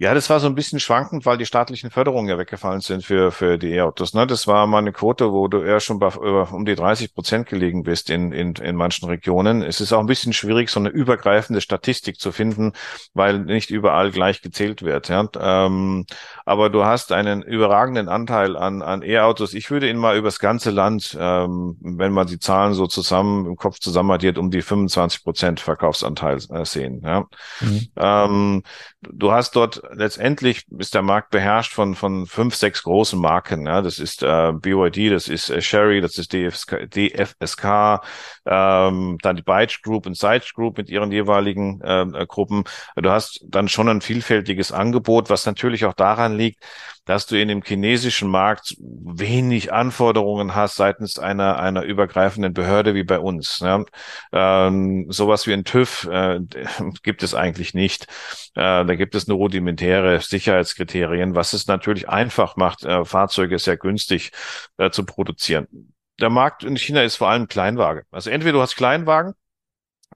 [0.00, 3.32] Ja, das war so ein bisschen schwankend, weil die staatlichen Förderungen ja weggefallen sind für,
[3.32, 4.14] für die E-Autos.
[4.14, 4.28] Ne?
[4.28, 7.48] Das war mal eine Quote, wo du eher schon bei über, um die 30 Prozent
[7.48, 9.60] gelegen bist in, in, in manchen Regionen.
[9.60, 12.74] Es ist auch ein bisschen schwierig, so eine übergreifende Statistik zu finden,
[13.12, 15.08] weil nicht überall gleich gezählt wird.
[15.08, 15.28] Ja?
[15.36, 16.06] Ähm,
[16.44, 19.52] aber du hast einen überragenden Anteil an, an E-Autos.
[19.52, 23.56] Ich würde ihn mal übers ganze Land, ähm, wenn man die Zahlen so zusammen im
[23.56, 27.02] Kopf zusammenaddiert, um die 25 Prozent Verkaufsanteil äh, sehen.
[27.04, 27.26] Ja?
[27.60, 27.88] Mhm.
[27.96, 28.62] Ähm,
[29.02, 33.66] du hast dort letztendlich ist der Markt beherrscht von von fünf, sechs großen Marken.
[33.66, 38.00] Ja, das ist äh, BYD, das ist äh, Sherry, das ist DFSK, DFSK
[38.46, 42.64] ähm, dann die Byte Group und Side Group mit ihren jeweiligen äh, Gruppen.
[42.96, 46.64] Du hast dann schon ein vielfältiges Angebot, was natürlich auch daran liegt,
[47.04, 53.04] dass du in dem chinesischen Markt wenig Anforderungen hast seitens einer, einer übergreifenden Behörde wie
[53.04, 53.62] bei uns.
[53.62, 53.86] Ne?
[54.32, 56.40] Ähm, sowas wie ein TÜV äh,
[57.02, 58.08] gibt es eigentlich nicht.
[58.54, 63.76] Äh, da gibt es nur rudimentäre Sicherheitskriterien, was es natürlich einfach macht, äh, Fahrzeuge sehr
[63.76, 64.32] günstig
[64.78, 65.94] äh, zu produzieren.
[66.20, 68.02] Der Markt in China ist vor allem Kleinwagen.
[68.10, 69.34] Also entweder du hast Kleinwagen,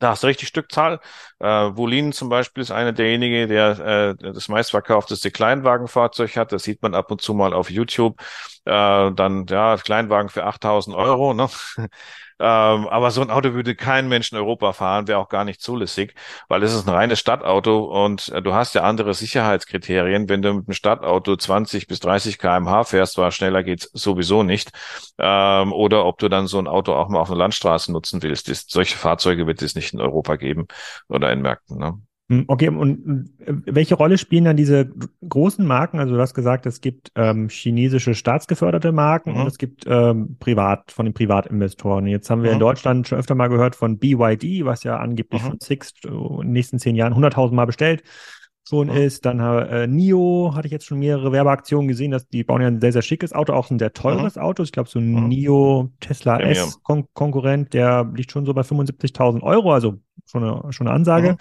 [0.01, 1.01] da hast du richtig Stückzahl.
[1.39, 6.51] Äh, Wolin zum Beispiel ist einer derjenige, der äh, das meistverkaufteste Kleinwagenfahrzeug hat.
[6.51, 8.21] Das sieht man ab und zu mal auf YouTube.
[8.65, 11.35] Äh, dann, ja, Kleinwagen für 8000 Euro.
[11.35, 11.49] Ne?
[12.41, 15.61] Ähm, aber so ein Auto würde kein Mensch in Europa fahren, wäre auch gar nicht
[15.61, 16.15] zulässig,
[16.49, 20.29] weil es ist ein reines Stadtauto und äh, du hast ja andere Sicherheitskriterien.
[20.29, 24.71] Wenn du mit einem Stadtauto 20 bis 30 kmh fährst, war schneller geht's sowieso nicht.
[25.19, 28.49] Ähm, oder ob du dann so ein Auto auch mal auf einer Landstraße nutzen willst.
[28.49, 30.67] Das, solche Fahrzeuge wird es nicht in Europa geben
[31.09, 31.79] oder in Märkten.
[31.79, 32.01] Ne?
[32.29, 34.91] Hm, okay, und welche Rolle spielen dann diese
[35.29, 35.99] großen Marken?
[35.99, 39.41] Also du hast gesagt, es gibt ähm, chinesische staatsgeförderte Marken mhm.
[39.41, 42.07] und es gibt ähm, privat von den Privatinvestoren.
[42.07, 42.55] Jetzt haben wir mhm.
[42.55, 45.47] in Deutschland schon öfter mal gehört von BYD, was ja angeblich mhm.
[45.49, 48.03] von Sixt in den nächsten zehn Jahren 100.000 Mal bestellt
[48.69, 48.97] schon mhm.
[48.97, 49.25] ist.
[49.25, 52.81] Dann äh, NIO hatte ich jetzt schon mehrere Werbeaktionen gesehen, dass die bauen ja ein
[52.81, 54.43] sehr, sehr schickes Auto, auch ein sehr teures mhm.
[54.43, 54.63] Auto.
[54.63, 55.29] Ich glaube, so ein mhm.
[55.29, 60.73] NIO Tesla S Kon Konkurrent, der liegt schon so bei 75.000 Euro, also schon eine,
[60.73, 61.37] schon eine Ansage.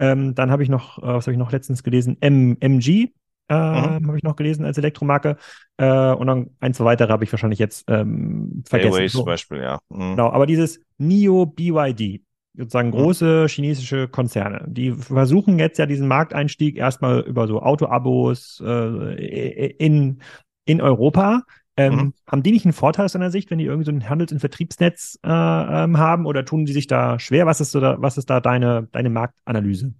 [0.00, 0.06] Mhm.
[0.06, 2.16] Ähm, dann habe ich noch, äh, was habe ich noch letztens gelesen?
[2.20, 3.10] M MG
[3.50, 4.06] äh, mhm.
[4.06, 5.36] habe ich noch gelesen als Elektromarke.
[5.76, 8.92] Äh, und dann ein, zwei weitere habe ich wahrscheinlich jetzt ähm, vergessen.
[8.94, 9.18] Airways so.
[9.18, 9.78] zum Beispiel, ja.
[9.88, 10.12] Mhm.
[10.12, 12.22] Genau, aber dieses NIO BYD,
[12.56, 12.92] sozusagen mhm.
[12.92, 20.22] große chinesische Konzerne, die versuchen jetzt ja diesen Markteinstieg erstmal über so Autoabos äh, in,
[20.64, 21.42] in Europa.
[21.76, 22.14] Ähm, mhm.
[22.26, 24.40] Haben die nicht einen Vorteil aus deiner Sicht, wenn die irgendwie so ein Handels- und
[24.40, 27.46] Vertriebsnetz äh, ähm, haben oder tun die sich da schwer?
[27.46, 29.94] Was ist, so da, was ist da deine, deine Marktanalyse?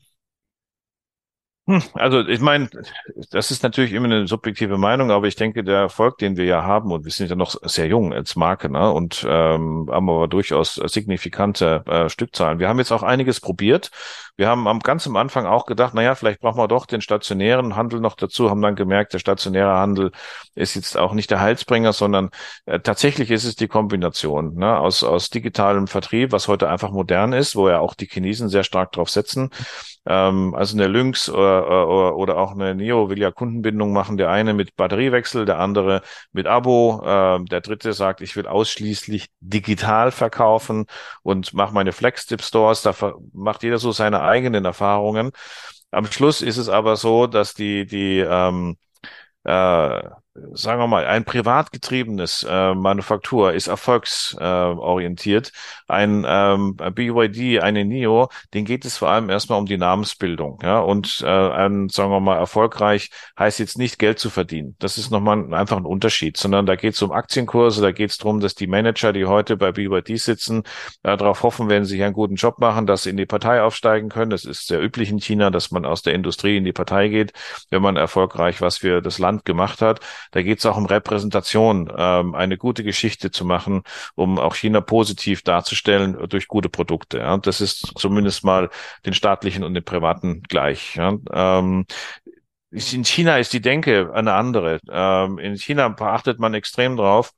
[1.70, 2.68] Hm, also ich meine,
[3.30, 6.64] das ist natürlich immer eine subjektive Meinung, aber ich denke, der Erfolg, den wir ja
[6.64, 10.26] haben, und wir sind ja noch sehr jung als Marke, ne, und ähm, haben aber
[10.26, 12.58] durchaus signifikante äh, Stückzahlen.
[12.58, 13.92] Wir haben jetzt auch einiges probiert.
[14.36, 17.76] Wir haben am ganz Anfang auch gedacht, na ja, vielleicht brauchen wir doch den stationären
[17.76, 20.10] Handel noch dazu, haben dann gemerkt, der stationäre Handel
[20.56, 22.30] ist jetzt auch nicht der Heilsbringer, sondern
[22.64, 27.32] äh, tatsächlich ist es die Kombination ne, aus, aus digitalem Vertrieb, was heute einfach modern
[27.32, 29.50] ist, wo ja auch die Chinesen sehr stark drauf setzen.
[30.06, 34.16] Ähm, also eine Lynx oder, oder, oder auch eine Neo will ja Kundenbindung machen.
[34.16, 37.02] Der eine mit Batteriewechsel, der andere mit Abo.
[37.04, 40.86] Äh, der dritte sagt, ich will ausschließlich digital verkaufen
[41.22, 42.82] und mache meine Flex-Tip-Stores.
[42.82, 42.94] Da
[43.32, 45.30] macht jeder so seine eigenen Erfahrungen.
[45.90, 48.76] Am Schluss ist es aber so, dass die, die ähm,
[49.44, 50.02] äh,
[50.52, 55.48] sagen wir mal, ein privat getriebenes äh, Manufaktur ist erfolgsorientiert.
[55.48, 55.50] Äh,
[55.92, 60.58] ein ähm, BYD, eine NIO, den geht es vor allem erstmal um die Namensbildung.
[60.62, 60.80] Ja?
[60.80, 64.76] Und äh, ein, sagen wir mal, erfolgreich heißt jetzt nicht Geld zu verdienen.
[64.78, 68.18] Das ist nochmal einfach ein Unterschied, sondern da geht es um Aktienkurse, da geht es
[68.18, 70.62] darum, dass die Manager, die heute bei BYD sitzen,
[71.02, 74.08] äh, darauf hoffen, wenn sie einen guten Job machen, dass sie in die Partei aufsteigen
[74.08, 74.30] können.
[74.30, 77.32] Das ist sehr üblich in China, dass man aus der Industrie in die Partei geht,
[77.70, 80.00] wenn man erfolgreich was für das Land gemacht hat.
[80.30, 83.82] Da geht es auch um Repräsentation, ähm, eine gute Geschichte zu machen,
[84.14, 87.18] um auch China positiv darzustellen durch gute Produkte.
[87.18, 87.36] Ja.
[87.38, 88.70] Das ist zumindest mal
[89.06, 90.96] den staatlichen und den privaten gleich.
[90.96, 91.14] Ja.
[91.32, 91.86] Ähm,
[92.70, 94.78] in China ist die Denke eine andere.
[94.88, 97.32] Ähm, in China beachtet man extrem drauf,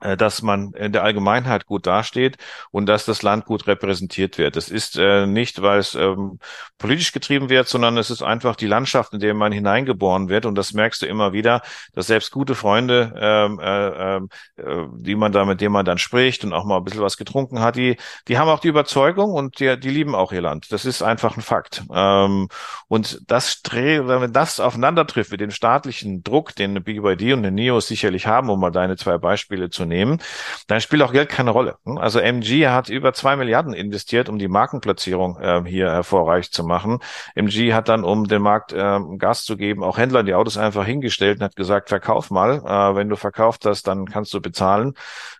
[0.00, 2.36] dass man in der Allgemeinheit gut dasteht
[2.70, 4.56] und dass das Land gut repräsentiert wird.
[4.56, 6.38] Das ist äh, nicht, weil es ähm,
[6.78, 10.46] politisch getrieben wird, sondern es ist einfach die Landschaft, in der man hineingeboren wird.
[10.46, 15.16] Und das merkst du immer wieder, dass selbst gute Freunde, ähm, äh, ähm, äh, die
[15.16, 17.76] man da, mit denen man dann spricht und auch mal ein bisschen was getrunken hat,
[17.76, 17.96] die,
[18.28, 20.70] die haben auch die Überzeugung und die, die lieben auch ihr Land.
[20.72, 21.82] Das ist einfach ein Fakt.
[21.92, 22.48] Ähm,
[22.86, 27.80] und das, wenn das aufeinander trifft mit dem staatlichen Druck, den BYD und den NIO
[27.80, 30.20] sicherlich haben, um mal deine zwei Beispiele zu nehmen,
[30.66, 31.76] dann spielt auch Geld keine Rolle.
[31.84, 36.98] Also MG hat über zwei Milliarden investiert, um die Markenplatzierung äh, hier hervorreich zu machen.
[37.34, 40.84] MG hat dann, um den Markt äh, Gas zu geben, auch Händlern die Autos einfach
[40.84, 42.62] hingestellt und hat gesagt, verkauf mal.
[42.64, 44.94] Äh, wenn du verkauft hast, dann kannst du bezahlen.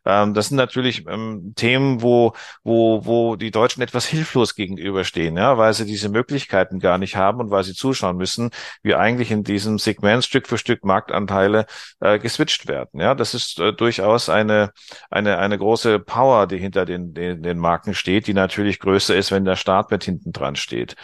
[0.04, 2.32] Ähm, das sind natürlich ähm, Themen, wo,
[2.64, 7.40] wo, wo die Deutschen etwas hilflos gegenüberstehen, ja, weil sie diese Möglichkeiten gar nicht haben
[7.40, 8.50] und weil sie zuschauen müssen,
[8.82, 11.66] wie eigentlich in diesem Segment Stück für Stück Marktanteile
[12.00, 13.00] äh, geswitcht werden.
[13.00, 14.72] Ja, das ist äh, durchaus eine,
[15.10, 19.30] eine, eine große Power, die hinter den, den, den Marken steht, die natürlich größer ist,
[19.30, 20.96] wenn der Staat mit hinten dran steht.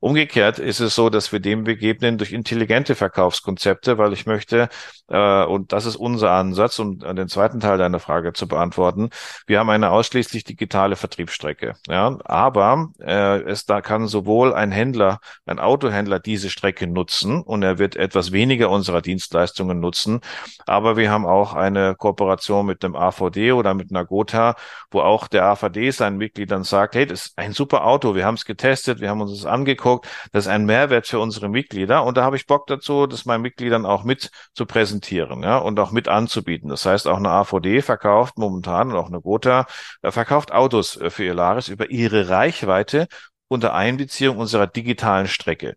[0.00, 4.68] Umgekehrt ist es so, dass wir dem begegnen durch intelligente Verkaufskonzepte, weil ich möchte,
[5.08, 9.10] äh, und das ist unser Ansatz, um den zweiten Teil deiner Frage zu beantworten,
[9.46, 11.74] wir haben eine ausschließlich digitale Vertriebsstrecke.
[11.88, 17.62] Ja, aber äh, es da kann sowohl ein Händler, ein Autohändler diese Strecke nutzen und
[17.62, 20.20] er wird etwas weniger unserer Dienstleistungen nutzen,
[20.66, 24.54] aber wir haben auch eine Kooperation mit dem AVD oder mit einer Gotha,
[24.90, 28.34] wo auch der AVD seinen Mitgliedern sagt, hey, das ist ein super Auto, wir haben
[28.34, 30.06] es getestet, wir haben uns das angeguckt.
[30.32, 33.42] Das ist ein Mehrwert für unsere Mitglieder und da habe ich Bock dazu, das meinen
[33.42, 36.68] Mitgliedern auch mit zu präsentieren ja, und auch mit anzubieten.
[36.68, 39.66] Das heißt, auch eine AVD verkauft momentan und auch eine Gotha
[40.02, 41.38] äh, verkauft Autos für ihr
[41.68, 43.08] über ihre Reichweite
[43.48, 45.76] unter Einbeziehung unserer digitalen Strecke.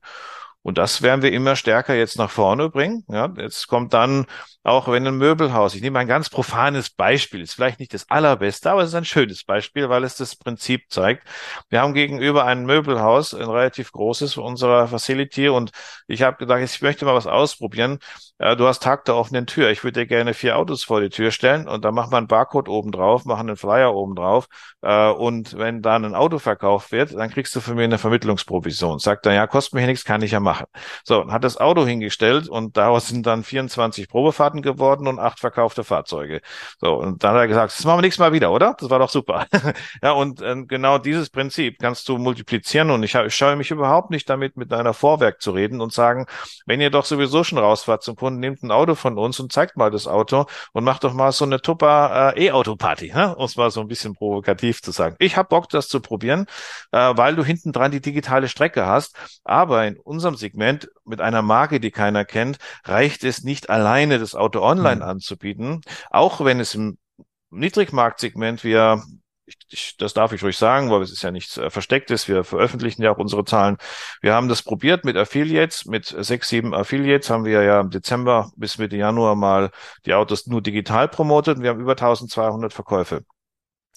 [0.63, 3.03] Und das werden wir immer stärker jetzt nach vorne bringen.
[3.07, 4.27] Ja, jetzt kommt dann
[4.63, 8.71] auch wenn ein Möbelhaus, ich nehme ein ganz profanes Beispiel, ist vielleicht nicht das allerbeste,
[8.71, 11.27] aber es ist ein schönes Beispiel, weil es das Prinzip zeigt.
[11.69, 15.71] Wir haben gegenüber ein Möbelhaus, ein relativ großes unserer Facility und
[16.07, 17.99] ich habe gedacht, ich möchte mal was ausprobieren.
[18.57, 19.69] Du hast Tag der offenen Tür.
[19.69, 22.27] Ich würde dir gerne vier Autos vor die Tür stellen und dann machen wir einen
[22.27, 24.47] Barcode oben drauf, machen einen Flyer oben drauf
[24.81, 28.99] äh, und wenn dann ein Auto verkauft wird, dann kriegst du von mir eine Vermittlungsprovision.
[28.99, 30.65] Sagt er, ja, kostet mir nichts, kann ich ja machen.
[31.03, 35.39] So, hat das Auto hingestellt und daraus sind dann 24 Probefahrten Milliarden geworden und acht
[35.39, 36.41] verkaufte Fahrzeuge.
[36.79, 38.75] So, und dann hat er gesagt, das machen wir nächstes Mal wieder, oder?
[38.79, 39.45] Das war doch super.
[40.03, 44.11] ja, und äh, genau dieses Prinzip kannst du multiplizieren und ich, ich scheue mich überhaupt
[44.11, 46.25] nicht damit, mit einer Vorwerk zu reden und sagen,
[46.65, 49.77] wenn ihr doch sowieso schon rausfahrt zum Kunden, nehmt ein Auto von uns und zeigt
[49.77, 53.35] mal das Auto und macht doch mal so eine Tupper äh, E-Auto-Party, ne?
[53.35, 55.15] um es mal so ein bisschen provokativ zu sagen.
[55.19, 56.45] Ich habe Bock, das zu probieren,
[56.91, 61.41] äh, weil du hinten dran die digitale Strecke hast, aber in unserem Segment mit einer
[61.41, 65.01] Marke, die keiner kennt, reicht es nicht alleine, das Auto online mhm.
[65.03, 66.97] anzubieten, auch wenn es im
[67.49, 69.01] Niedrigmarktsegment wir
[69.45, 72.27] ich, ich, das darf ich ruhig sagen, weil es ist ja nichts äh, Verstecktes.
[72.27, 73.77] Wir veröffentlichen ja auch unsere Zahlen.
[74.21, 78.51] Wir haben das probiert mit Affiliates, mit sechs, sieben Affiliates haben wir ja im Dezember
[78.55, 79.71] bis Mitte Januar mal
[80.05, 83.23] die Autos nur digital promotet und wir haben über 1200 Verkäufe.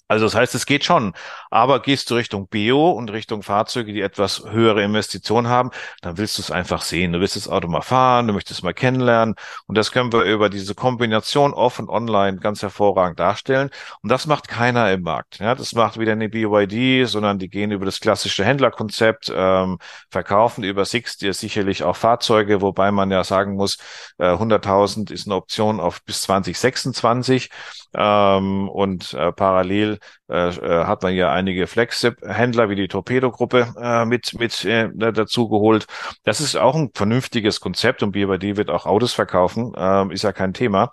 [0.07, 1.13] Also das heißt, es geht schon.
[1.49, 6.37] Aber gehst du Richtung Bio und Richtung Fahrzeuge, die etwas höhere Investitionen haben, dann willst
[6.37, 7.11] du es einfach sehen.
[7.13, 9.33] Du willst das Auto mal fahren, du möchtest es mal kennenlernen.
[9.65, 13.71] Und das können wir über diese Kombination off und online ganz hervorragend darstellen.
[14.03, 15.39] Und das macht keiner im Markt.
[15.39, 19.79] Ja, das macht wieder eine BYD, sondern die gehen über das klassische Händlerkonzept, ähm,
[20.11, 23.77] verkaufen über Six, die sicherlich auch Fahrzeuge, wobei man ja sagen muss,
[24.19, 27.49] äh, 100.000 ist eine Option auf bis 2026.
[27.95, 29.94] Ähm, und äh, parallel
[30.29, 35.49] äh, äh, hat man ja einige Flagship-Händler wie die Torpedo-Gruppe äh, mit, mit äh, dazu
[35.49, 35.87] geholt.
[36.23, 40.31] Das ist auch ein vernünftiges Konzept und BYD wird auch Autos verkaufen, äh, ist ja
[40.31, 40.91] kein Thema.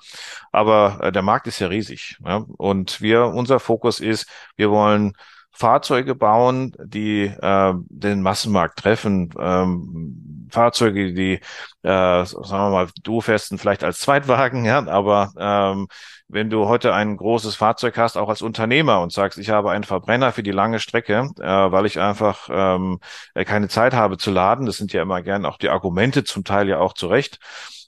[0.50, 2.16] Aber äh, der Markt ist ja riesig.
[2.24, 2.44] Ja?
[2.56, 5.14] Und wir, unser Fokus ist, wir wollen
[5.52, 9.32] Fahrzeuge bauen, die äh, den Massenmarkt treffen.
[9.38, 11.34] Ähm, Fahrzeuge, die,
[11.82, 15.88] äh, sagen wir mal, du fährst vielleicht als Zweitwagen, ja, aber ähm,
[16.32, 19.84] wenn du heute ein großes Fahrzeug hast, auch als Unternehmer und sagst, ich habe einen
[19.84, 23.00] Verbrenner für die lange Strecke, äh, weil ich einfach ähm,
[23.34, 26.68] keine Zeit habe zu laden, das sind ja immer gern auch die Argumente, zum Teil
[26.68, 27.38] ja auch zurecht,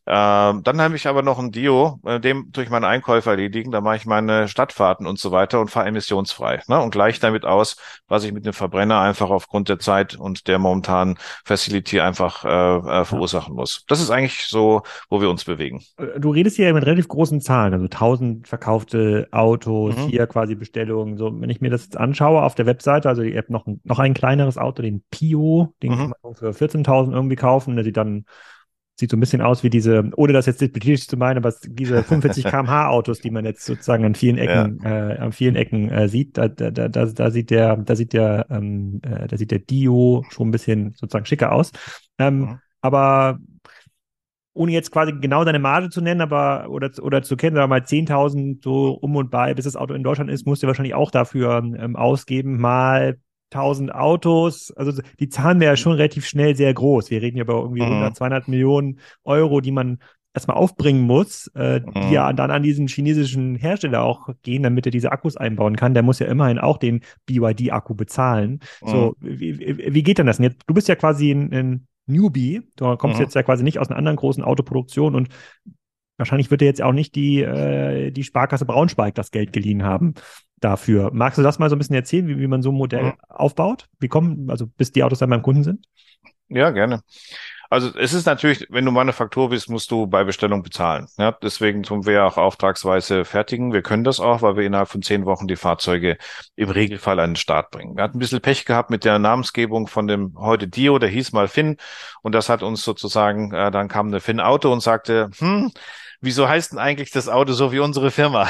[0.07, 3.71] ähm, dann habe ich aber noch ein Dio, äh, dem durch meine Einkäufe erledigen.
[3.71, 6.63] Da mache ich meine Stadtfahrten und so weiter und fahre emissionsfrei.
[6.69, 6.79] Ne?
[6.81, 10.59] Und gleich damit aus, was ich mit dem Verbrenner einfach aufgrund der Zeit und der
[10.59, 13.85] momentanen Facility einfach äh, äh, verursachen muss.
[13.89, 15.83] Das ist eigentlich so, wo wir uns bewegen.
[15.97, 20.09] Äh, du redest hier mit relativ großen Zahlen, also 1000 verkaufte Autos, mhm.
[20.09, 21.17] hier quasi Bestellungen.
[21.17, 23.99] So, wenn ich mir das jetzt anschaue auf der Webseite, also die App noch, noch
[23.99, 25.97] ein kleineres Auto, den Pio, den mhm.
[25.97, 28.27] kann man für 14.000 irgendwie kaufen, der sieht dann
[28.97, 32.03] sieht so ein bisschen aus wie diese, ohne das jetzt despektierlich zu meinen, aber diese
[32.03, 35.11] 45 km/h Autos, die man jetzt sozusagen an vielen Ecken, ja.
[35.11, 38.47] äh, an vielen Ecken äh, sieht, da, da, da, da sieht der, da sieht der,
[38.51, 41.73] ähm, äh, da sieht der Dio schon ein bisschen sozusagen schicker aus.
[42.19, 42.59] Ähm, mhm.
[42.81, 43.39] Aber
[44.53, 47.81] ohne jetzt quasi genau deine Marge zu nennen, aber oder, oder zu kennen, sagen wir
[47.81, 50.95] mal 10.000 so um und bei, bis das Auto in Deutschland ist, musst du wahrscheinlich
[50.95, 53.19] auch dafür ähm, ausgeben, mal
[53.55, 54.73] 1000 Autos.
[54.73, 57.11] Also die Zahlen wären ja schon relativ schnell sehr groß.
[57.11, 57.93] Wir reden ja über irgendwie mhm.
[57.93, 59.99] 100, 200 Millionen Euro, die man
[60.35, 61.93] erstmal aufbringen muss, äh, mhm.
[61.95, 65.95] die ja dann an diesen chinesischen Hersteller auch gehen, damit er diese Akkus einbauen kann.
[65.95, 68.61] Der muss ja immerhin auch den BYD-Akku bezahlen.
[68.83, 68.89] Mhm.
[68.89, 69.59] So, wie,
[69.95, 70.63] wie, geht denn das jetzt?
[70.67, 72.63] Du bist ja quasi ein, ein Newbie.
[72.77, 73.23] Du kommst mhm.
[73.23, 75.29] jetzt ja quasi nicht aus einer anderen großen Autoproduktion und
[76.17, 80.15] wahrscheinlich wird dir jetzt auch nicht die, äh, die Sparkasse Braunschweig das Geld geliehen haben
[80.65, 81.11] dafür.
[81.13, 83.13] Magst du das mal so ein bisschen erzählen, wie, wie man so ein Modell mhm.
[83.29, 83.89] aufbaut?
[84.01, 85.87] Wie kommen, also bis die Autos dann beim Kunden sind?
[86.49, 87.03] Ja, gerne.
[87.71, 91.09] Also es ist natürlich, wenn du Manufaktur bist, musst du bei Bestellung bezahlen.
[91.19, 93.73] Ja, deswegen tun wir auch auftragsweise fertigen.
[93.73, 96.17] Wir können das auch, weil wir innerhalb von zehn Wochen die Fahrzeuge
[96.55, 97.97] im Regelfall an den Start bringen.
[97.97, 101.33] Wir hatten ein bisschen Pech gehabt mit der Namensgebung von dem heute Dio, der hieß
[101.33, 101.79] mal Finn.
[102.23, 105.73] Und das hat uns sozusagen, äh, dann kam eine Finn Auto und sagte, hm,
[106.25, 108.49] wieso heißt denn eigentlich das Auto so wie unsere Firma?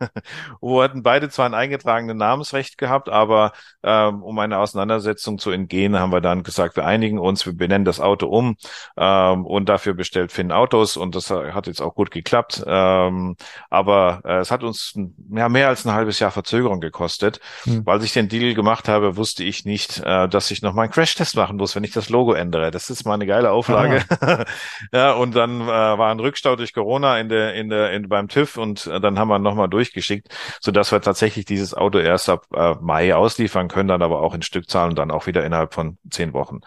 [0.60, 3.52] Wo hatten beide zwar ein eingetragenes Namensrecht gehabt, aber
[3.82, 7.84] ähm, um eine Auseinandersetzung zu entgehen, haben wir dann gesagt, wir einigen uns, wir benennen
[7.84, 8.56] das Auto um
[8.96, 12.62] ähm, und dafür bestellt Finn Autos und das hat jetzt auch gut geklappt.
[12.66, 13.36] Ähm,
[13.70, 14.94] aber äh, es hat uns
[15.30, 17.40] ja, mehr als ein halbes Jahr Verzögerung gekostet.
[17.64, 17.84] Hm.
[17.84, 20.92] Weil ich den Deal gemacht habe, wusste ich nicht, äh, dass ich noch mal einen
[20.92, 22.70] Crash-Test machen muss, wenn ich das Logo ändere.
[22.70, 24.04] Das ist mal eine geile Auflage.
[24.92, 28.28] Ja, und dann äh, war ein Rückstau durch Corona in der, in der, in, beim
[28.28, 30.28] TÜV und äh, dann haben wir nochmal durchgeschickt,
[30.60, 34.34] so dass wir tatsächlich dieses Auto erst ab äh, Mai ausliefern können, dann aber auch
[34.34, 36.60] in Stückzahlen dann auch wieder innerhalb von zehn Wochen.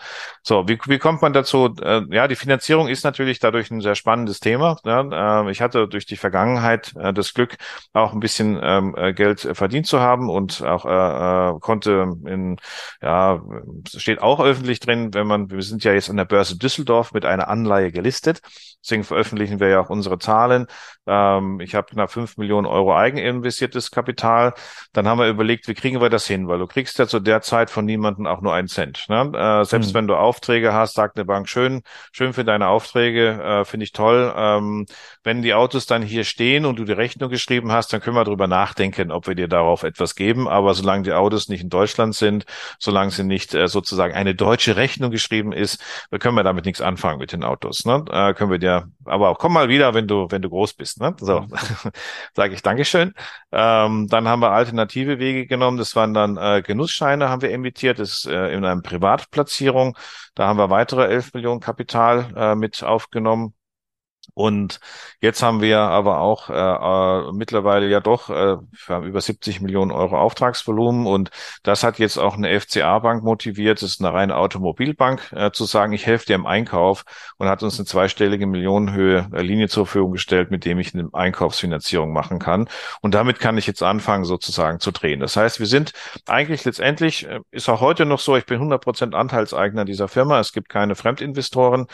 [0.44, 1.74] So, wie, wie kommt man dazu?
[1.82, 4.78] Äh, ja, die Finanzierung ist natürlich dadurch ein sehr spannendes Thema.
[4.84, 7.58] Ja, äh, ich hatte durch die Vergangenheit äh, das Glück,
[7.94, 10.90] auch ein bisschen ähm, äh, Geld verdient zu haben und auch äh,
[11.56, 12.58] äh, konnte in,
[13.02, 13.42] ja,
[13.96, 17.26] steht auch öffentlich drin, wenn man, wir sind ja jetzt an der Börse Düsseldorf mit
[17.26, 18.42] einer Anleihe gelistet.
[18.82, 20.39] Deswegen veröffentlichen wir ja auch unsere Zahlen.
[21.08, 24.54] Ähm, ich habe knapp fünf Millionen Euro eigeninvestiertes Kapital.
[24.94, 26.48] Dann haben wir überlegt, wie kriegen wir das hin?
[26.48, 29.06] Weil du kriegst ja zu der Zeit von niemandem auch nur einen Cent.
[29.10, 29.32] Ne?
[29.36, 29.94] Äh, selbst mhm.
[29.96, 31.82] wenn du Aufträge hast, sagt eine Bank, schön,
[32.12, 34.34] schön für deine Aufträge, äh, finde ich toll.
[34.36, 34.86] Ähm,
[35.24, 38.24] wenn die Autos dann hier stehen und du die Rechnung geschrieben hast, dann können wir
[38.24, 40.48] darüber nachdenken, ob wir dir darauf etwas geben.
[40.48, 42.46] Aber solange die Autos nicht in Deutschland sind,
[42.78, 45.82] solange sie nicht äh, sozusagen eine deutsche Rechnung geschrieben ist,
[46.20, 47.86] können wir damit nichts anfangen mit den Autos.
[47.86, 48.04] Ne?
[48.12, 51.00] Äh, können wir dir, aber komm mal wieder, wenn du, wenn du groß bist.
[51.00, 51.16] Ne?
[51.20, 51.54] So, mhm.
[52.36, 53.14] sage ich Dankeschön.
[53.52, 55.78] Ähm, dann haben wir alternative Wege genommen.
[55.78, 58.00] Das waren dann äh, Genussscheine, haben wir emittiert.
[58.00, 59.98] Das ist äh, in einer Privatplatzierung.
[60.36, 63.54] Da haben wir weitere 11 Millionen Kapital äh, mit aufgenommen.
[64.34, 64.80] Und
[65.22, 69.62] jetzt haben wir aber auch äh, äh, mittlerweile ja doch, äh, wir haben über 70
[69.62, 71.32] Millionen Euro Auftragsvolumen und
[71.64, 75.94] das hat jetzt auch eine FCA-Bank motiviert, das ist eine reine Automobilbank, äh, zu sagen,
[75.94, 77.04] ich helfe dir im Einkauf
[77.38, 81.10] und hat uns eine zweistellige Millionenhöhe äh, Linie zur Verfügung gestellt, mit dem ich eine
[81.12, 82.70] Einkaufsfinanzierung machen kann.
[83.02, 85.20] Und damit kann ich jetzt anfangen, sozusagen zu drehen.
[85.20, 85.94] Das heißt, wir sind
[86.28, 90.40] eigentlich letztendlich, äh, ist auch heute noch so, ich bin 100 Prozent Anteilseigner dieser Firma,
[90.40, 91.88] es gibt keine Fremdinvestoren.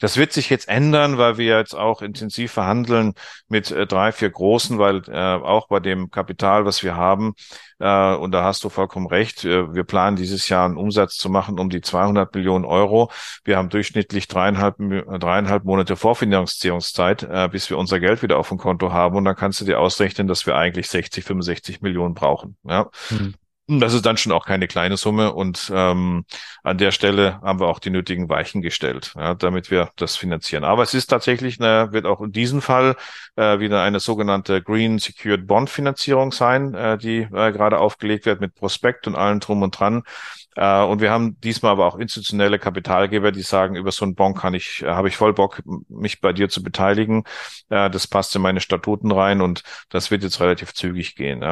[0.00, 3.14] Das wird sich jetzt ändern, weil wir jetzt auch intensiv verhandeln
[3.48, 7.34] mit äh, drei, vier Großen, weil äh, auch bei dem Kapital, was wir haben,
[7.78, 11.58] äh, und da hast du vollkommen recht, wir planen dieses Jahr einen Umsatz zu machen
[11.58, 13.10] um die 200 Millionen Euro.
[13.44, 18.92] Wir haben durchschnittlich dreieinhalb, dreieinhalb Monate Vorfinanzierungszeit, bis wir unser Geld wieder auf dem Konto
[18.92, 19.16] haben.
[19.16, 22.56] Und dann kannst du dir ausrechnen, dass wir eigentlich 60, 65 Millionen brauchen.
[22.64, 22.88] Ja.
[23.10, 23.34] Mhm.
[23.80, 26.24] Das ist dann schon auch keine kleine Summe und ähm,
[26.62, 30.64] an der Stelle haben wir auch die nötigen Weichen gestellt, ja, damit wir das finanzieren.
[30.64, 32.96] Aber es ist tatsächlich, eine, wird auch in diesem Fall
[33.36, 38.40] äh, wieder eine sogenannte Green Secured Bond Finanzierung sein, äh, die äh, gerade aufgelegt wird
[38.40, 40.02] mit Prospekt und allem drum und dran.
[40.56, 44.34] Äh, und wir haben diesmal aber auch institutionelle Kapitalgeber, die sagen, über so einen Bon
[44.34, 47.24] kann ich, äh, habe ich voll Bock, mich bei dir zu beteiligen.
[47.68, 51.42] Äh, das passt in meine Statuten rein und das wird jetzt relativ zügig gehen.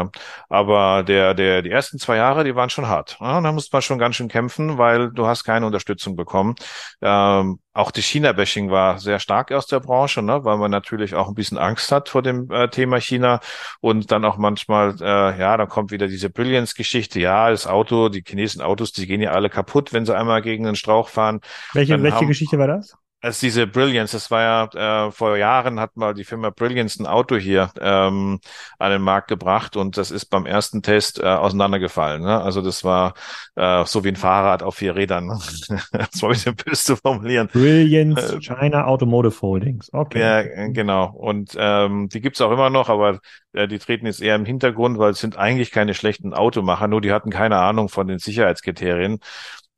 [0.48, 3.16] Aber der, der, die ersten zwei Jahre, die waren schon hart.
[3.20, 6.54] Da musste man schon ganz schön kämpfen, weil du hast keine Unterstützung bekommen.
[7.02, 11.28] Ähm, auch die China-Bashing war sehr stark aus der Branche, ne, weil man natürlich auch
[11.28, 13.40] ein bisschen Angst hat vor dem äh, Thema China
[13.80, 18.24] und dann auch manchmal, äh, ja, dann kommt wieder diese Brilliance-Geschichte, ja, das Auto, die
[18.26, 21.40] chinesischen Autos, die gehen ja alle kaputt, wenn sie einmal gegen einen Strauch fahren.
[21.72, 22.96] Welche, welche haben, Geschichte war das?
[23.22, 24.42] Als diese Brilliance, das war
[24.74, 28.40] ja äh, vor Jahren hat mal die Firma Brilliance ein Auto hier ähm,
[28.78, 32.22] an den Markt gebracht und das ist beim ersten Test äh, auseinandergefallen.
[32.22, 32.40] Ne?
[32.40, 33.14] Also das war
[33.56, 35.28] äh, so wie ein Fahrrad auf vier Rädern.
[35.28, 37.48] das war ein bisschen böse zu formulieren.
[37.52, 39.92] Brilliance äh, China Automotive Holdings.
[39.92, 40.20] Okay.
[40.20, 41.10] Ja, genau.
[41.10, 43.20] Und ähm, die gibt's auch immer noch, aber
[43.52, 47.00] äh, die treten jetzt eher im Hintergrund, weil es sind eigentlich keine schlechten Automacher, nur
[47.00, 49.20] die hatten keine Ahnung von den Sicherheitskriterien.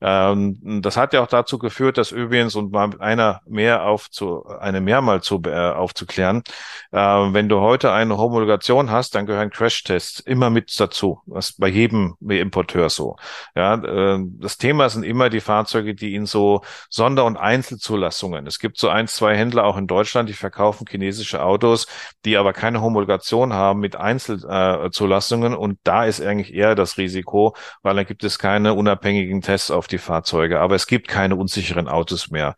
[0.02, 4.80] Ähm, das hat ja auch dazu geführt, dass übrigens, und mal einer mehr aufzu, eine
[4.80, 6.42] mehrmal zu, äh, aufzuklären,
[6.90, 11.20] äh, wenn du heute eine Homologation hast, dann gehören Crashtests immer mit dazu.
[11.26, 13.16] Das bei jedem Importeur so.
[13.54, 18.46] Ja, äh, das Thema sind immer die Fahrzeuge, die in so Sonder- und Einzelzulassungen.
[18.46, 21.86] Es gibt so ein, zwei Händler auch in Deutschland, die verkaufen chinesische Autos,
[22.24, 25.54] die aber keine Homologation haben mit Einzelzulassungen.
[25.54, 29.86] und da ist eigentlich eher das Risiko, weil dann gibt es keine unabhängigen Tests auf
[29.92, 32.54] die Fahrzeuge, aber es gibt keine unsicheren Autos mehr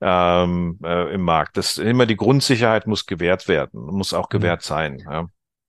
[0.00, 1.56] ähm, äh, im Markt.
[1.56, 4.38] Das immer die Grundsicherheit muss gewährt werden, muss auch mhm.
[4.38, 4.98] gewährt sein.
[4.98, 5.28] Ja.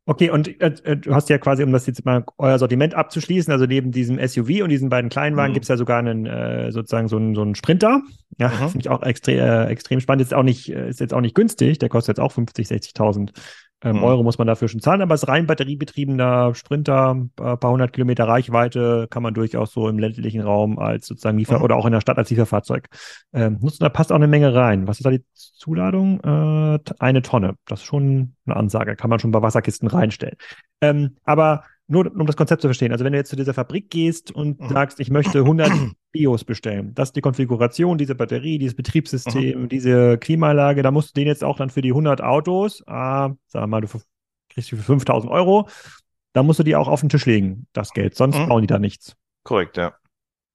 [0.09, 3.51] Okay, und äh, äh, du hast ja quasi, um das jetzt mal euer Sortiment abzuschließen,
[3.51, 5.55] also neben diesem SUV und diesen beiden Kleinwagen mhm.
[5.55, 8.01] gibt es ja sogar einen äh, sozusagen so einen, so einen Sprinter.
[8.38, 8.70] Ja, mhm.
[8.70, 10.22] finde ich auch extrem, äh, extrem spannend.
[10.22, 13.32] Ist auch nicht, äh, ist jetzt auch nicht günstig, der kostet jetzt auch 50, 60.000
[13.84, 14.03] ähm, mhm.
[14.03, 17.93] Euro muss man dafür schon zahlen, aber es ist rein batteriebetriebener Sprinter, ein paar hundert
[17.93, 21.63] Kilometer Reichweite, kann man durchaus so im ländlichen Raum als sozusagen Liefer- mhm.
[21.63, 22.88] oder auch in der Stadt als Lieferfahrzeug
[23.34, 23.84] ähm, nutzen.
[23.84, 24.88] Da passt auch eine Menge rein.
[24.88, 26.19] Was ist da die Zuladung?
[26.21, 27.55] Äh, eine Tonne.
[27.67, 28.95] Das ist schon eine Ansage.
[28.95, 30.38] Kann man schon bei Wasserkisten reinstellen.
[30.82, 32.92] Ähm, aber nur um das Konzept zu verstehen.
[32.92, 34.70] Also wenn du jetzt zu dieser Fabrik gehst und mhm.
[34.70, 35.72] sagst, ich möchte 100
[36.12, 39.70] BIOS bestellen, das ist die Konfiguration, diese Batterie, dieses Betriebssystem, mhm.
[39.70, 43.68] diese Klimaanlage, da musst du den jetzt auch dann für die 100 Autos, ah, sag
[43.68, 43.88] mal, du
[44.50, 45.70] kriegst die für 5000 Euro,
[46.34, 48.50] da musst du die auch auf den Tisch legen, das Geld, sonst mhm.
[48.50, 49.16] bauen die da nichts.
[49.44, 49.94] Korrekt, ja.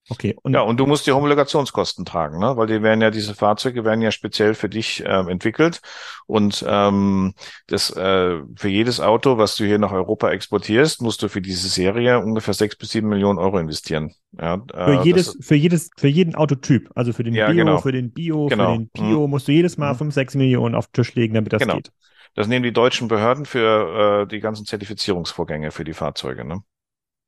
[0.09, 0.36] Okay.
[0.42, 2.57] Und ja, und du musst die Homologationskosten tragen, ne?
[2.57, 5.80] weil die werden ja, diese Fahrzeuge werden ja speziell für dich ähm, entwickelt.
[6.26, 7.34] Und ähm,
[7.68, 11.68] das äh, für jedes Auto, was du hier nach Europa exportierst, musst du für diese
[11.68, 14.12] Serie ungefähr sechs bis sieben Millionen Euro investieren.
[14.38, 17.78] Ja, äh, für jedes, für jedes, für jeden Autotyp, also für den ja, Bio, genau.
[17.78, 18.72] für den Bio, genau.
[18.72, 19.30] für den Pio, mhm.
[19.30, 19.98] musst du jedes Mal mhm.
[19.98, 21.76] fünf, sechs Millionen auf den Tisch legen, damit das genau.
[21.76, 21.92] geht.
[22.34, 26.44] Das nehmen die deutschen Behörden für äh, die ganzen Zertifizierungsvorgänge für die Fahrzeuge.
[26.44, 26.62] Ne?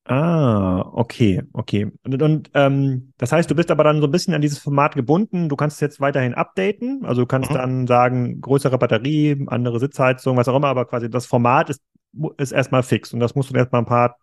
[0.07, 1.91] Ah, okay, okay.
[2.05, 4.95] Und, und ähm, das heißt, du bist aber dann so ein bisschen an dieses Format
[4.95, 5.49] gebunden.
[5.49, 7.07] Du kannst es jetzt weiterhin updaten.
[7.07, 7.55] Also du kannst mhm.
[7.55, 11.83] dann sagen, größere Batterie, andere Sitzheizung, was auch immer, aber quasi das Format ist,
[12.37, 13.15] ist erstmal fix.
[13.15, 14.19] Und das musst du erstmal ein paar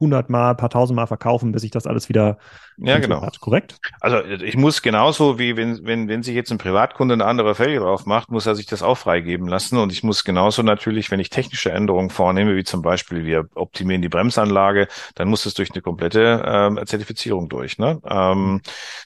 [0.00, 2.38] hundertmal, paar tausendmal verkaufen, bis sich das alles wieder
[2.76, 3.22] ja, genau.
[3.22, 3.76] hat, korrekt?
[4.00, 7.78] Also ich muss genauso wie wenn, wenn, wenn sich jetzt ein Privatkunde eine andere Felge
[7.78, 9.78] drauf macht, muss er sich das auch freigeben lassen.
[9.78, 14.02] Und ich muss genauso natürlich, wenn ich technische Änderungen vornehme, wie zum Beispiel wir optimieren
[14.02, 17.78] die Bremsanlage, dann muss es durch eine komplette ähm, Zertifizierung durch.
[17.78, 18.00] Ne?
[18.04, 18.60] Ähm,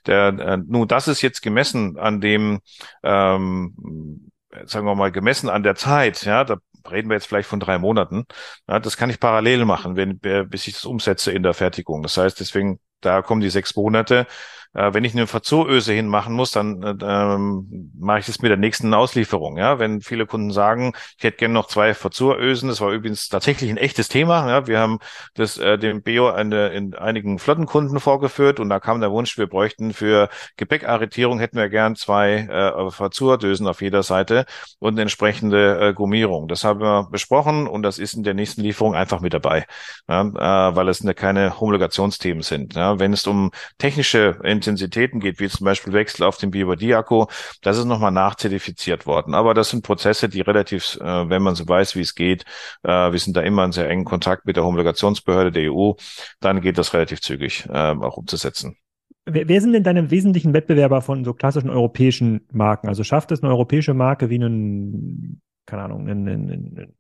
[0.07, 2.61] der, äh, nun, das ist jetzt gemessen an dem
[3.03, 4.31] ähm,
[4.65, 6.57] sagen wir mal, gemessen an der Zeit, ja, da
[6.91, 8.25] reden wir jetzt vielleicht von drei Monaten.
[8.69, 12.03] Ja, das kann ich parallel machen, wenn, bis ich das umsetze in der Fertigung.
[12.03, 14.27] Das heißt, deswegen, da kommen die sechs Monate.
[14.75, 18.57] Äh, wenn ich eine Verzuröse hinmachen muss, dann äh, ähm, mache ich das mit der
[18.59, 19.57] nächsten Auslieferung.
[19.57, 23.71] Ja, wenn viele Kunden sagen, ich hätte gerne noch zwei Verzurösen, das war übrigens tatsächlich
[23.71, 24.49] ein echtes Thema.
[24.49, 24.99] Ja, wir haben
[25.35, 29.47] das äh, dem Bio eine, in einigen Flottenkunden vorgeführt und da kam der Wunsch, wir
[29.47, 34.45] bräuchten für Gepäckarretierung hätten wir gern zwei äh, Verzurdösen auf jeder Seite
[34.79, 36.49] und entsprechende äh, Gummierung.
[36.49, 39.67] Das haben wir besprochen und das ist in der nächsten Lieferung einfach mit dabei,
[40.09, 42.75] ja, äh, weil es eine, keine Homologationsthemen sind.
[42.75, 47.27] Ja, wenn es um technische Intensitäten geht, wie zum Beispiel Wechsel auf den BYD-Akku,
[47.63, 49.35] das ist nochmal nachzertifiziert worden.
[49.35, 52.45] Aber das sind Prozesse, die relativ, äh, wenn man so weiß, wie es geht,
[52.83, 55.93] äh, wir sind da immer in sehr engen Kontakt mit der Homologationsbehörde der EU,
[56.41, 58.77] dann geht das relativ zügig äh, auch umzusetzen.
[59.25, 62.89] Wer, wer sind denn deine wesentlichen Wettbewerber von so klassischen europäischen Marken?
[62.89, 66.95] Also schafft es eine europäische Marke wie einen, keine Ahnung, einen, einen, einen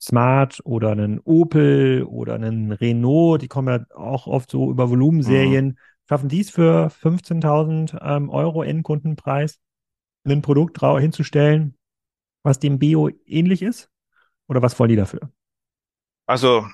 [0.00, 5.66] Smart oder einen Opel oder einen Renault, die kommen ja auch oft so über Volumenserien.
[5.66, 5.76] Mhm
[6.08, 9.60] schaffen dies für 15.000 ähm, Euro Endkundenpreis
[10.24, 11.76] ein Produkt hinzustellen,
[12.42, 13.90] was dem Bio ähnlich ist?
[14.48, 15.30] Oder was wollen die dafür?
[16.26, 16.66] Also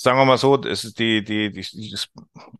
[0.00, 1.96] sagen wir mal so, das ist die, die, die,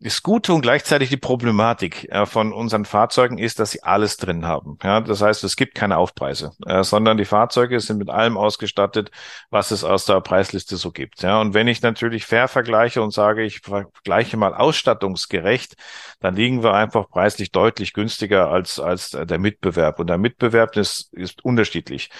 [0.00, 4.44] das Gute und gleichzeitig die Problematik äh, von unseren Fahrzeugen ist, dass sie alles drin
[4.44, 4.76] haben.
[4.82, 9.12] Ja, das heißt, es gibt keine Aufpreise, äh, sondern die Fahrzeuge sind mit allem ausgestattet,
[9.50, 11.22] was es aus der Preisliste so gibt.
[11.22, 15.76] Ja, und wenn ich natürlich fair vergleiche und sage, ich vergleiche mal ausstattungsgerecht,
[16.18, 20.00] dann liegen wir einfach preislich deutlich günstiger als, als der Mitbewerb.
[20.00, 22.10] Und der Mitbewerb ist, ist unterschiedlich.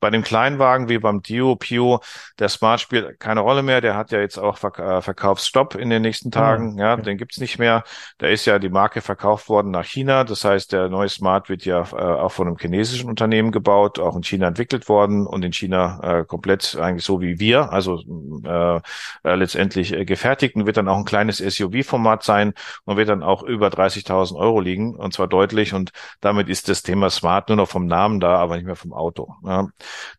[0.00, 2.00] Bei dem Kleinwagen wie beim Dio, Pio,
[2.38, 3.80] der Smart spielt keine Rolle mehr.
[3.80, 6.76] Der hat ja jetzt auch äh, Verkaufsstopp in den nächsten Tagen.
[6.78, 7.02] Ah, ja, okay.
[7.02, 7.84] den gibt's nicht mehr.
[8.18, 10.24] Da ist ja die Marke verkauft worden nach China.
[10.24, 14.16] Das heißt, der neue Smart wird ja äh, auch von einem chinesischen Unternehmen gebaut, auch
[14.16, 18.02] in China entwickelt worden und in China äh, komplett eigentlich so wie wir, also
[18.44, 18.80] äh,
[19.24, 22.54] äh, letztendlich äh, gefertigt und wird dann auch ein kleines SUV-Format sein
[22.84, 26.82] und wird dann auch über 30.000 Euro liegen und zwar deutlich und damit ist das
[26.82, 29.34] Thema Smart nur noch vom Namen da, aber nicht mehr vom Auto.
[29.44, 29.68] Ja.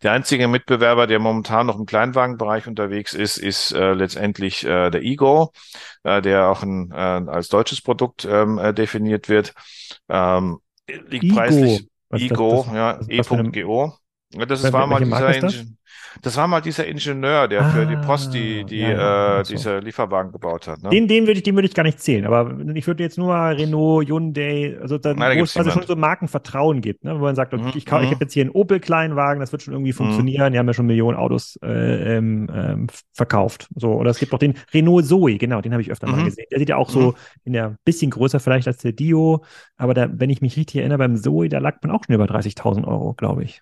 [0.03, 3.93] Der einzige Mitbewerber, der momentan noch im Kleinwagenbereich unterwegs ist, ist äh,
[4.37, 5.51] letztendlich äh, der Ego,
[6.03, 9.53] äh, der auch ein, äh, als deutsches Produkt ähm, äh, definiert wird.
[10.09, 11.35] Ähm, liegt Igo.
[11.35, 11.87] preislich.
[12.13, 13.27] Igo, das, das,
[14.33, 14.45] ja.
[14.45, 15.51] Das war mal dieser.
[16.21, 19.45] Das war mal dieser Ingenieur, der ah, für die Post die, die ja, ja, äh,
[19.45, 19.53] so.
[19.53, 20.81] diese Lieferwagen gebaut hat.
[20.81, 20.89] Ne?
[20.89, 22.25] Den, den würde ich, den würde ich gar nicht zählen.
[22.25, 25.95] Aber ich würde jetzt nur Renault, Hyundai, also da, Nein, wo es quasi schon so
[25.95, 27.15] Markenvertrauen gibt, ne?
[27.15, 27.69] wo man sagt, okay, mhm.
[27.69, 29.97] ich, ich habe jetzt hier einen Opel-Kleinwagen, das wird schon irgendwie mhm.
[29.97, 30.49] funktionieren.
[30.49, 30.53] Mhm.
[30.53, 33.67] Die haben ja schon Millionen Autos äh, ähm, ähm, verkauft.
[33.75, 36.15] So, oder es gibt auch den Renault Zoe, genau, den habe ich öfter mhm.
[36.15, 36.47] mal gesehen.
[36.51, 37.15] Der sieht ja auch so mhm.
[37.45, 39.43] in der bisschen größer vielleicht als der Dio,
[39.77, 42.25] aber da, wenn ich mich richtig erinnere, beim Zoe, da lag man auch schon über
[42.25, 43.61] 30.000 Euro, glaube ich.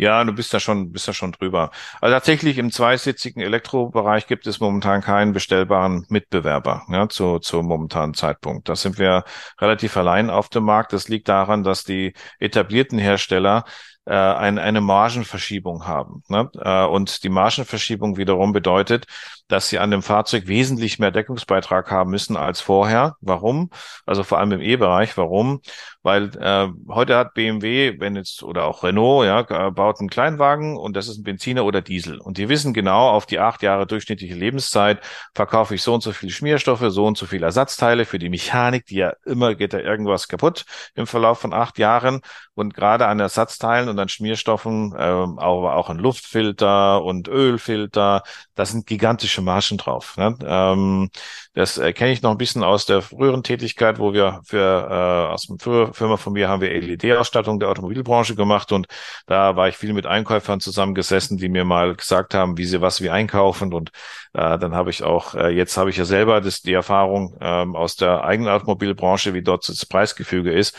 [0.00, 1.70] Ja, du bist da schon, bist da schon drüber.
[2.00, 8.14] Also tatsächlich im zweisitzigen Elektrobereich gibt es momentan keinen bestellbaren Mitbewerber ja, zu, zu momentanen
[8.14, 8.68] Zeitpunkt.
[8.68, 9.24] Da sind wir
[9.60, 10.92] relativ allein auf dem Markt.
[10.92, 13.64] Das liegt daran, dass die etablierten Hersteller
[14.08, 16.22] äh, ein, eine Margenverschiebung haben.
[16.28, 16.48] Ne?
[16.60, 19.06] Äh, und die Margenverschiebung wiederum bedeutet,
[19.48, 23.16] dass sie an dem Fahrzeug wesentlich mehr Deckungsbeitrag haben müssen als vorher.
[23.20, 23.70] Warum?
[24.06, 25.16] Also vor allem im E-Bereich.
[25.16, 25.60] Warum?
[26.02, 30.94] Weil äh, heute hat BMW, wenn jetzt oder auch Renault, ja, baut einen Kleinwagen und
[30.96, 32.18] das ist ein Benziner oder Diesel.
[32.18, 35.00] Und die wissen genau, auf die acht Jahre durchschnittliche Lebenszeit
[35.34, 38.86] verkaufe ich so und so viel Schmierstoffe, so und so viele Ersatzteile für die Mechanik,
[38.86, 42.20] die ja immer geht da irgendwas kaputt im Verlauf von acht Jahren.
[42.54, 48.22] Und gerade an Ersatzteilen und an Schmierstoffen, äh, aber auch an Luftfilter und Ölfilter,
[48.54, 50.16] das sind gigantische Margen drauf.
[50.16, 50.36] Ne?
[50.44, 51.10] Ähm,
[51.54, 55.32] das äh, kenne ich noch ein bisschen aus der früheren Tätigkeit, wo wir für äh,
[55.32, 55.58] aus dem
[55.92, 58.86] Firma von mir haben wir LED-Ausstattung der Automobilbranche gemacht und
[59.26, 63.00] da war ich viel mit Einkäufern zusammengesessen, die mir mal gesagt haben, wie sie was
[63.00, 63.90] wie einkaufen und
[64.34, 67.76] äh, dann habe ich auch äh, jetzt habe ich ja selber das die Erfahrung ähm,
[67.76, 70.76] aus der eigenen Automobilbranche, wie dort das Preisgefüge ist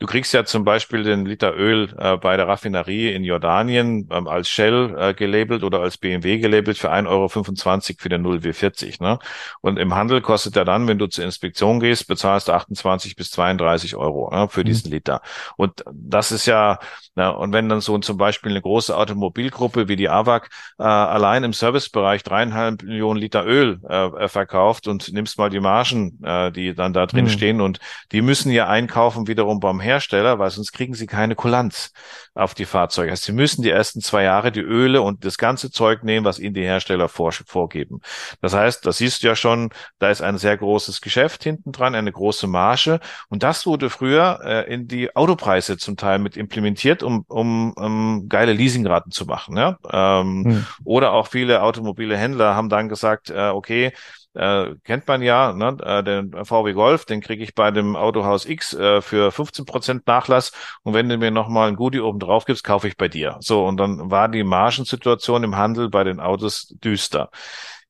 [0.00, 4.28] Du kriegst ja zum Beispiel den Liter Öl äh, bei der Raffinerie in Jordanien ähm,
[4.28, 9.02] als Shell äh, gelabelt oder als BMW gelabelt für 1,25 Euro für den 0W40.
[9.02, 9.18] Ne?
[9.60, 13.32] Und im Handel kostet er dann, wenn du zur Inspektion gehst, bezahlst du 28 bis
[13.32, 14.66] 32 Euro ne, für mhm.
[14.66, 15.20] diesen Liter.
[15.56, 16.78] Und das ist ja,
[17.18, 21.42] na, und wenn dann so zum Beispiel eine große Automobilgruppe wie die AWAC äh, allein
[21.42, 26.76] im Servicebereich dreieinhalb Millionen Liter Öl äh, verkauft und nimmst mal die Margen, äh, die
[26.76, 27.30] dann da drin mhm.
[27.30, 27.80] stehen und
[28.12, 31.90] die müssen ja einkaufen wiederum beim Hersteller, weil sonst kriegen sie keine Kulanz
[32.36, 33.10] auf die Fahrzeuge.
[33.10, 36.38] Also sie müssen die ersten zwei Jahre die Öle und das ganze Zeug nehmen, was
[36.38, 38.00] ihnen die Hersteller vor, vorgeben.
[38.40, 41.96] Das heißt, das siehst du ja schon, da ist ein sehr großes Geschäft hinten dran,
[41.96, 43.00] eine große Marge.
[43.28, 48.28] Und das wurde früher äh, in die Autopreise zum Teil mit implementiert, um, um, um
[48.28, 49.56] geile Leasingraten zu machen.
[49.56, 49.78] Ja?
[49.90, 50.66] Ähm, hm.
[50.84, 53.92] Oder auch viele automobile Händler haben dann gesagt, äh, okay,
[54.34, 55.76] äh, kennt man ja, ne?
[55.82, 60.06] äh, den VW Golf, den kriege ich bei dem Autohaus X äh, für 15 Prozent
[60.06, 60.52] Nachlass
[60.82, 63.36] und wenn du mir nochmal ein Goodie oben drauf gibst, kaufe ich bei dir.
[63.40, 67.30] So, und dann war die Margensituation im Handel bei den Autos düster.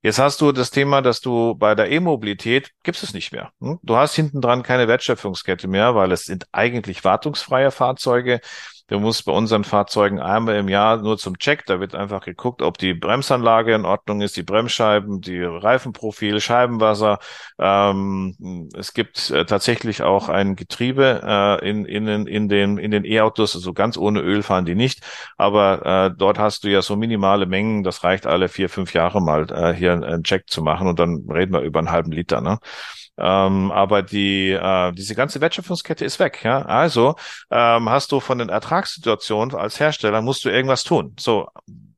[0.01, 3.51] Jetzt hast du das Thema, dass du bei der E-Mobilität gibt es nicht mehr.
[3.61, 3.81] Hm?
[3.83, 8.41] Du hast hinten dran keine Wertschöpfungskette mehr, weil es sind eigentlich wartungsfreie Fahrzeuge.
[8.89, 12.63] Du musst bei unseren Fahrzeugen einmal im Jahr nur zum Check, da wird einfach geguckt,
[12.63, 17.19] ob die Bremsanlage in Ordnung ist, die Bremsscheiben, die Reifenprofil, Scheibenwasser.
[17.59, 23.05] Ähm, es gibt äh, tatsächlich auch ein Getriebe äh, in, in, in den in den
[23.05, 25.03] E-Autos, also ganz ohne Öl fahren die nicht,
[25.37, 29.21] aber äh, dort hast du ja so minimale Mengen, das reicht alle vier, fünf Jahre
[29.21, 32.41] mal äh, hier einen Check zu machen und dann reden wir über einen halben Liter.
[32.41, 32.59] Ne?
[33.19, 36.41] Ähm, aber die, äh, diese ganze Wertschöpfungskette ist weg.
[36.45, 36.63] Ja?
[36.63, 37.17] Also
[37.51, 41.15] ähm, hast du von den Ertragssituationen als Hersteller, musst du irgendwas tun.
[41.19, 41.49] So,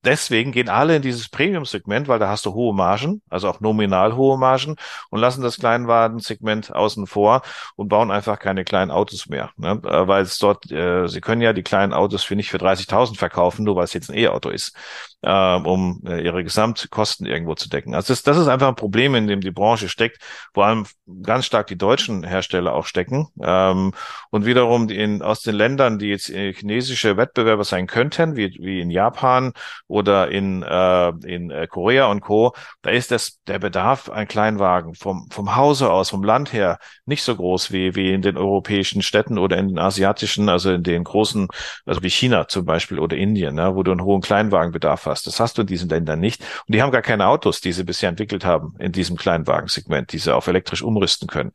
[0.04, 4.16] deswegen gehen alle in dieses Premium-Segment, weil da hast du hohe Margen, also auch nominal
[4.16, 4.76] hohe Margen
[5.10, 7.42] und lassen das Kleinwagen-Segment außen vor
[7.76, 9.50] und bauen einfach keine kleinen Autos mehr.
[9.56, 9.80] Ne?
[9.84, 13.16] Äh, weil es dort, äh, sie können ja die kleinen Autos für nicht für 30.000
[13.16, 14.74] verkaufen, nur weil es jetzt ein E-Auto ist,
[15.22, 17.94] äh, um äh, ihre Gesamtkosten irgendwo zu decken.
[17.94, 20.22] Also das, das ist einfach ein Problem, in dem die Branche steckt,
[20.54, 20.86] vor allem
[21.22, 23.92] ganz stark die deutschen Hersteller auch stecken ähm,
[24.30, 28.80] und wiederum in, aus den Ländern, die jetzt äh, chinesische Wettbewerber sein könnten, wie, wie
[28.80, 29.52] in Japan
[29.90, 34.94] oder in, äh, in äh, Korea und Co., da ist das, der Bedarf an Kleinwagen
[34.94, 39.02] vom, vom Hause aus, vom Land her, nicht so groß wie, wie in den europäischen
[39.02, 41.48] Städten oder in den asiatischen, also in den großen,
[41.84, 45.26] also wie China zum Beispiel oder Indien, ne, wo du einen hohen Kleinwagenbedarf hast.
[45.26, 46.40] Das hast du in diesen Ländern nicht.
[46.66, 50.18] Und die haben gar keine Autos, die sie bisher entwickelt haben in diesem Kleinwagensegment, die
[50.18, 51.52] sie auf elektrisch umrüsten können.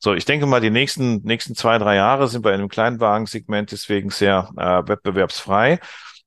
[0.00, 4.10] So, ich denke mal, die nächsten, nächsten zwei, drei Jahre sind bei einem Kleinwagensegment deswegen
[4.10, 5.78] sehr äh, wettbewerbsfrei.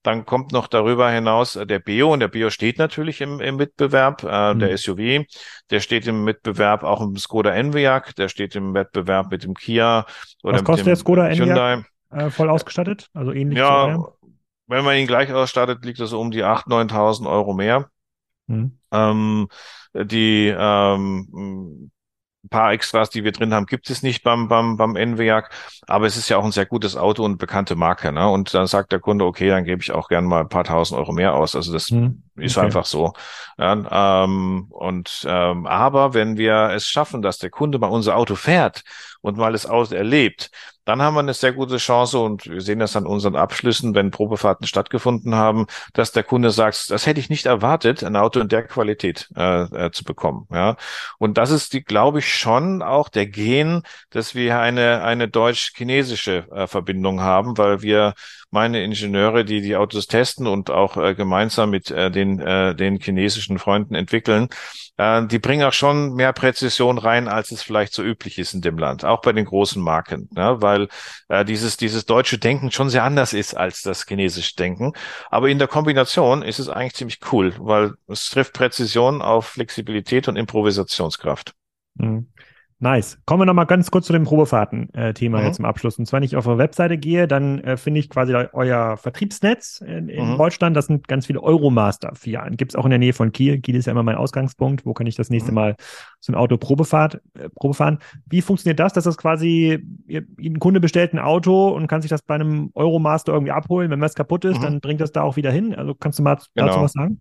[0.02, 3.58] Dann kommt noch darüber hinaus äh, der Bio und der Bio steht natürlich im, im
[3.58, 4.22] Wettbewerb.
[4.24, 4.58] Äh, mhm.
[4.60, 5.26] Der SUV,
[5.70, 10.06] der steht im Wettbewerb auch im Skoda Enyaq, der steht im Wettbewerb mit dem Kia
[10.42, 13.08] oder Was kostet der Skoda Enyaq äh, voll ausgestattet?
[13.12, 13.98] Also ähnlich ja,
[14.66, 17.90] wenn man ihn gleich ausstattet, liegt das um die 8.000, 9.000 Euro mehr.
[18.46, 18.78] Mhm.
[18.92, 19.48] Ähm,
[19.94, 21.90] die ähm,
[22.48, 25.50] paar Extras, die wir drin haben, gibt es nicht beim, beim, beim Enviac.
[25.86, 28.12] Aber es ist ja auch ein sehr gutes Auto und bekannte Marke.
[28.12, 28.28] Ne?
[28.28, 30.98] Und dann sagt der Kunde, okay, dann gebe ich auch gern mal ein paar tausend
[30.98, 31.54] Euro mehr aus.
[31.54, 33.12] Also das hm, ist einfach so.
[33.58, 38.34] Ja, ähm, und ähm, aber wenn wir es schaffen, dass der Kunde mal unser Auto
[38.34, 38.82] fährt
[39.20, 40.50] und mal das Auto erlebt,
[40.90, 44.10] dann haben wir eine sehr gute Chance und wir sehen das an unseren Abschlüssen, wenn
[44.10, 48.48] Probefahrten stattgefunden haben, dass der Kunde sagt, das hätte ich nicht erwartet, ein Auto in
[48.48, 50.48] der Qualität äh, äh, zu bekommen.
[50.50, 50.76] Ja,
[51.18, 56.48] und das ist die, glaube ich, schon auch der Gen, dass wir eine eine deutsch-chinesische
[56.50, 58.14] äh, Verbindung haben, weil wir
[58.50, 63.00] meine Ingenieure, die die Autos testen und auch äh, gemeinsam mit äh, den äh, den
[63.00, 64.48] chinesischen Freunden entwickeln,
[65.00, 68.60] äh, die bringen auch schon mehr Präzision rein, als es vielleicht so üblich ist in
[68.60, 70.56] dem Land, auch bei den großen Marken, ne?
[70.60, 70.88] weil
[71.28, 74.92] äh, dieses, dieses deutsche Denken schon sehr anders ist als das chinesische Denken.
[75.30, 80.28] Aber in der Kombination ist es eigentlich ziemlich cool, weil es trifft Präzision auf Flexibilität
[80.28, 81.54] und Improvisationskraft.
[81.94, 82.28] Mhm.
[82.82, 83.18] Nice.
[83.26, 85.44] Kommen wir nochmal ganz kurz zu dem Probefahrten-Thema mhm.
[85.44, 85.98] jetzt zum Abschluss.
[85.98, 89.82] Und zwar, wenn ich auf eure Webseite gehe, dann äh, finde ich quasi euer Vertriebsnetz
[89.86, 90.38] in, in mhm.
[90.38, 90.74] Deutschland.
[90.74, 92.56] Das sind ganz viele Euromaster-Filialen.
[92.56, 93.60] Gibt es auch in der Nähe von Kiel.
[93.60, 94.86] Kiel ist ja immer mein Ausgangspunkt.
[94.86, 95.56] Wo kann ich das nächste mhm.
[95.56, 95.76] Mal
[96.20, 97.98] so ein Auto Probefahrt, äh, Probefahren?
[98.24, 102.08] Wie funktioniert das, dass das quasi, ihr, ein Kunde bestellt ein Auto und kann sich
[102.08, 103.90] das bei einem Euromaster irgendwie abholen?
[103.90, 104.62] Wenn was kaputt ist, mhm.
[104.62, 105.74] dann bringt das da auch wieder hin.
[105.74, 106.68] Also kannst du mal genau.
[106.68, 107.20] dazu was sagen?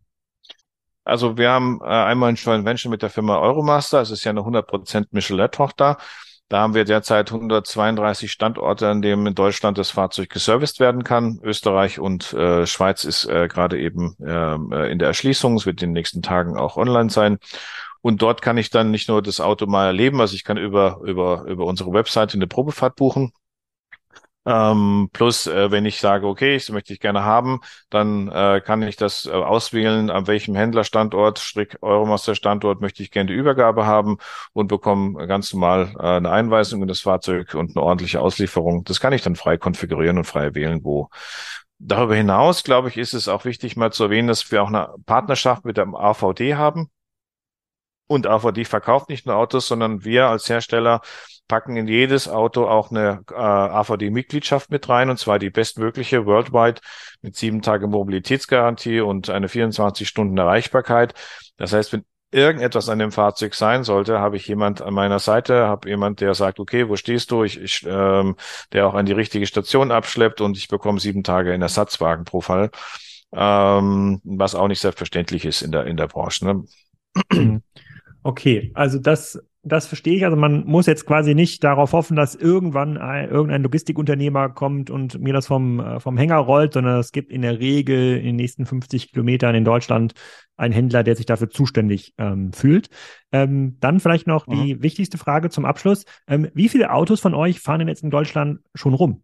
[1.09, 4.01] Also wir haben äh, einmal ein Joint Venture mit der Firma Euromaster.
[4.01, 5.97] Es ist ja eine 100% Michelin-Tochter.
[6.49, 11.39] Da haben wir derzeit 132 Standorte, an denen in Deutschland das Fahrzeug geserviced werden kann.
[11.43, 15.55] Österreich und äh, Schweiz ist äh, gerade eben ähm, äh, in der Erschließung.
[15.57, 17.37] Es wird in den nächsten Tagen auch online sein.
[18.01, 21.01] Und dort kann ich dann nicht nur das Auto mal erleben, also ich kann über,
[21.03, 23.31] über, über unsere Webseite eine Probefahrt buchen.
[24.49, 27.59] Ähm, plus, äh, wenn ich sage, okay, das möchte ich gerne haben,
[27.91, 33.11] dann äh, kann ich das äh, auswählen, an welchem Händlerstandort, Strick Euromaster Standort möchte ich
[33.11, 34.17] gerne die Übergabe haben
[34.53, 38.83] und bekomme ganz normal äh, eine Einweisung in das Fahrzeug und eine ordentliche Auslieferung.
[38.85, 41.09] Das kann ich dann frei konfigurieren und frei wählen, wo.
[41.77, 44.95] Darüber hinaus, glaube ich, ist es auch wichtig, mal zu erwähnen, dass wir auch eine
[45.05, 46.89] Partnerschaft mit dem AVD haben.
[48.07, 51.01] Und AVD verkauft nicht nur Autos, sondern wir als Hersteller
[51.49, 56.79] packen in jedes Auto auch eine äh, AVD-Mitgliedschaft mit rein, und zwar die bestmögliche worldwide
[57.21, 61.13] mit sieben Tage Mobilitätsgarantie und eine 24 Stunden Erreichbarkeit.
[61.57, 65.65] Das heißt, wenn irgendetwas an dem Fahrzeug sein sollte, habe ich jemand an meiner Seite,
[65.67, 67.43] habe jemand, der sagt, okay, wo stehst du?
[67.43, 68.35] Ich, ich ähm,
[68.71, 72.41] der auch an die richtige Station abschleppt und ich bekomme sieben Tage in Ersatzwagen pro
[72.41, 72.69] Fall,
[73.33, 76.45] ähm, was auch nicht selbstverständlich ist in der in der Branche.
[76.45, 77.61] Ne?
[78.21, 80.25] Okay, also das das verstehe ich.
[80.25, 85.19] Also man muss jetzt quasi nicht darauf hoffen, dass irgendwann ein, irgendein Logistikunternehmer kommt und
[85.19, 88.35] mir das vom, äh, vom Hänger rollt, sondern es gibt in der Regel in den
[88.37, 90.13] nächsten 50 Kilometern in Deutschland
[90.55, 92.89] einen Händler, der sich dafür zuständig ähm, fühlt.
[93.31, 94.63] Ähm, dann vielleicht noch mhm.
[94.63, 96.05] die wichtigste Frage zum Abschluss.
[96.27, 99.23] Ähm, wie viele Autos von euch fahren denn jetzt in Deutschland schon rum?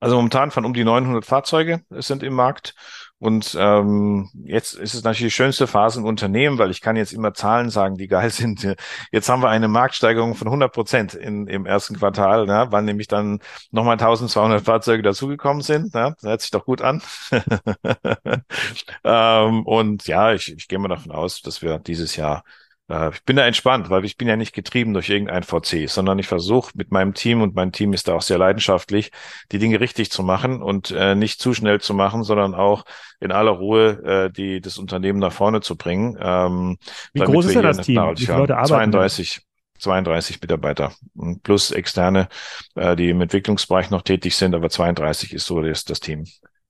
[0.00, 2.74] Also momentan fahren um die 900 Fahrzeuge sind im Markt.
[3.18, 7.14] Und ähm, jetzt ist es natürlich die schönste Phase im Unternehmen, weil ich kann jetzt
[7.14, 8.76] immer Zahlen sagen, die geil sind.
[9.10, 13.40] Jetzt haben wir eine Marktsteigerung von 100 Prozent im ersten Quartal, ne, weil nämlich dann
[13.70, 15.94] nochmal 1200 Fahrzeuge dazugekommen sind.
[15.94, 16.14] Ne?
[16.20, 17.02] Das hört sich doch gut an.
[19.04, 22.44] ähm, und ja, ich, ich gehe mal davon aus, dass wir dieses Jahr
[22.88, 26.28] ich bin da entspannt, weil ich bin ja nicht getrieben durch irgendein VC, sondern ich
[26.28, 29.10] versuche mit meinem Team und mein Team ist da auch sehr leidenschaftlich,
[29.50, 32.84] die Dinge richtig zu machen und äh, nicht zu schnell zu machen, sondern auch
[33.18, 36.16] in aller Ruhe äh, die das Unternehmen nach vorne zu bringen.
[36.20, 36.78] Ähm,
[37.12, 38.00] Wie groß ist denn das Team?
[38.16, 38.92] Wie viele Leute arbeiten?
[38.92, 39.40] 32.
[39.78, 40.92] 32 Mitarbeiter
[41.42, 42.28] plus externe,
[42.76, 46.24] äh, die im Entwicklungsbereich noch tätig sind, aber 32 ist so das, das Team.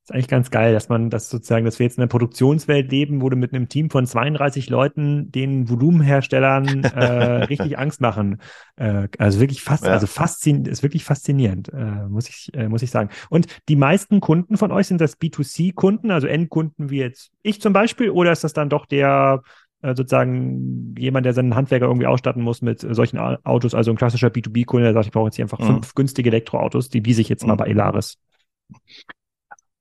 [0.06, 3.22] Ist eigentlich ganz geil, dass man das sozusagen, dass wir jetzt in einer Produktionswelt leben,
[3.22, 8.40] wo du mit einem Team von 32 Leuten den Volumenherstellern äh, richtig Angst machen.
[8.76, 9.90] Äh, also wirklich fast, ja.
[9.90, 13.10] also faszinierend, ist wirklich faszinierend, äh, muss ich, äh, muss ich sagen.
[13.30, 17.72] Und die meisten Kunden von euch sind das B2C-Kunden, also Endkunden wie jetzt ich zum
[17.72, 19.42] Beispiel, oder ist das dann doch der
[19.82, 24.28] äh, sozusagen jemand, der seinen Handwerker irgendwie ausstatten muss mit solchen Autos, also ein klassischer
[24.28, 25.66] B2B-Kunde, der sagt, ich brauche jetzt hier einfach mhm.
[25.66, 27.48] fünf günstige Elektroautos, die wiese ich jetzt mhm.
[27.48, 28.18] mal bei Elaris.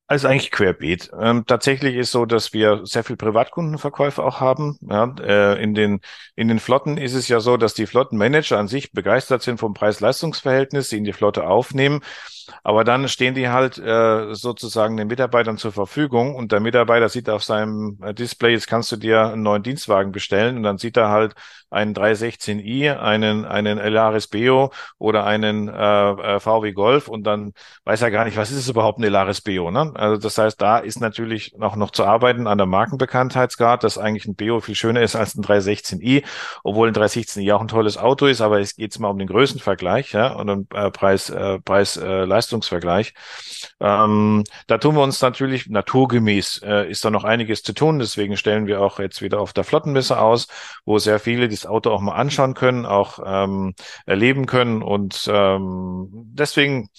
[0.07, 1.09] Also eigentlich querbeet.
[1.19, 4.77] Ähm, tatsächlich ist so, dass wir sehr viel Privatkundenverkäufe auch haben.
[4.81, 5.99] Ja, äh, in den
[6.35, 9.73] in den Flotten ist es ja so, dass die Flottenmanager an sich begeistert sind vom
[9.73, 12.01] Preis-Leistungs-Verhältnis, sie in die Flotte aufnehmen
[12.63, 17.29] aber dann stehen die halt äh, sozusagen den Mitarbeitern zur Verfügung und der Mitarbeiter sieht
[17.29, 20.97] auf seinem äh, Display, jetzt kannst du dir einen neuen Dienstwagen bestellen und dann sieht
[20.97, 21.33] er halt
[21.69, 27.53] einen 316i, einen, einen Elaris Beo oder einen äh, äh VW Golf und dann
[27.83, 29.71] weiß er gar nicht, was ist es überhaupt ein Elaris Beo.
[29.71, 29.91] Ne?
[29.95, 34.25] Also das heißt, da ist natürlich noch, noch zu arbeiten an der Markenbekanntheitsgrad, dass eigentlich
[34.25, 36.23] ein Beo viel schöner ist als ein 316i,
[36.63, 40.13] obwohl ein 316i auch ein tolles Auto ist, aber es geht mal um den Größenvergleich
[40.13, 42.25] ja, und den äh, Preis, äh, Preis äh.
[43.79, 47.99] Ähm, da tun wir uns natürlich naturgemäß, äh, ist da noch einiges zu tun.
[47.99, 50.47] Deswegen stellen wir auch jetzt wieder auf der Flottenmesse aus,
[50.85, 53.73] wo sehr viele das Auto auch mal anschauen können, auch ähm,
[54.05, 54.81] erleben können.
[54.81, 56.89] Und ähm, deswegen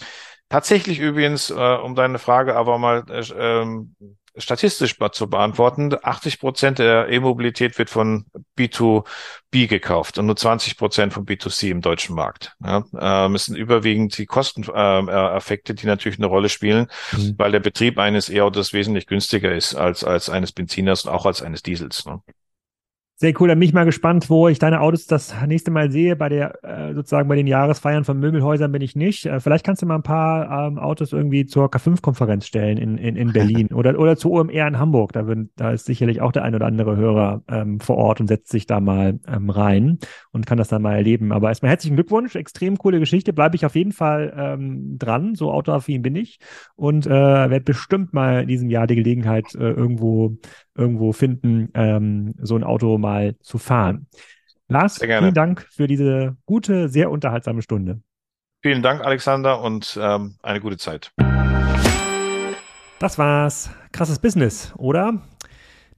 [0.48, 3.94] tatsächlich übrigens, äh, um deine Frage aber mal äh, ähm,
[4.38, 8.26] statistisch zu beantworten, 80 Prozent der E-Mobilität wird von
[8.58, 12.54] B2B gekauft und nur 20 Prozent von B2C im deutschen Markt.
[12.62, 17.34] Ja, ähm, es sind überwiegend die Kosteneffekte, ähm, die natürlich eine Rolle spielen, mhm.
[17.38, 21.40] weil der Betrieb eines E-Autos wesentlich günstiger ist als, als eines Benziners und auch als
[21.40, 22.04] eines Diesels.
[22.04, 22.20] Ne?
[23.18, 26.16] Sehr cool, dann bin ich mal gespannt, wo ich deine Autos das nächste Mal sehe.
[26.16, 29.24] Bei der, äh, sozusagen bei den Jahresfeiern von Möbelhäusern bin ich nicht.
[29.24, 33.16] Äh, vielleicht kannst du mal ein paar ähm, Autos irgendwie zur K5-Konferenz stellen in, in,
[33.16, 35.12] in Berlin oder, oder zur OMR in Hamburg.
[35.12, 38.26] Da, würden, da ist sicherlich auch der ein oder andere Hörer ähm, vor Ort und
[38.26, 39.98] setzt sich da mal ähm, rein
[40.32, 41.32] und kann das dann mal erleben.
[41.32, 43.32] Aber erstmal herzlichen Glückwunsch, extrem coole Geschichte.
[43.32, 46.38] Bleibe ich auf jeden Fall ähm, dran, so autoaffin bin ich
[46.74, 50.36] und äh, werde bestimmt mal in diesem Jahr die Gelegenheit äh, irgendwo
[50.76, 54.06] irgendwo finden, ähm, so ein Auto mal zu fahren.
[54.68, 58.00] Lars, vielen Dank für diese gute, sehr unterhaltsame Stunde.
[58.62, 61.12] Vielen Dank, Alexander, und ähm, eine gute Zeit.
[62.98, 63.70] Das war's.
[63.92, 65.22] Krasses Business, oder?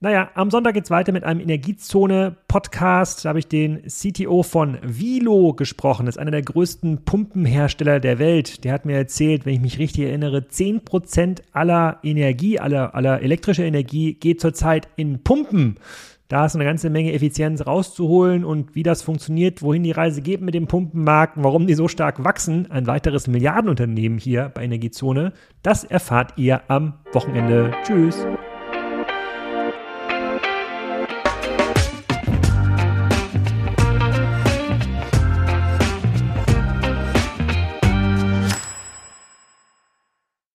[0.00, 3.24] Naja, am Sonntag geht's weiter mit einem Energiezone-Podcast.
[3.24, 6.06] Da habe ich den CTO von Vilo gesprochen.
[6.06, 8.62] Das ist einer der größten Pumpenhersteller der Welt.
[8.62, 13.64] Der hat mir erzählt, wenn ich mich richtig erinnere, 10% aller Energie, aller, aller elektrischer
[13.64, 15.80] Energie geht zurzeit in Pumpen.
[16.28, 20.42] Da ist eine ganze Menge Effizienz rauszuholen und wie das funktioniert, wohin die Reise geht
[20.42, 25.32] mit dem Pumpenmarkt, warum die so stark wachsen, ein weiteres Milliardenunternehmen hier bei Energiezone,
[25.64, 27.72] das erfahrt ihr am Wochenende.
[27.82, 28.24] Tschüss.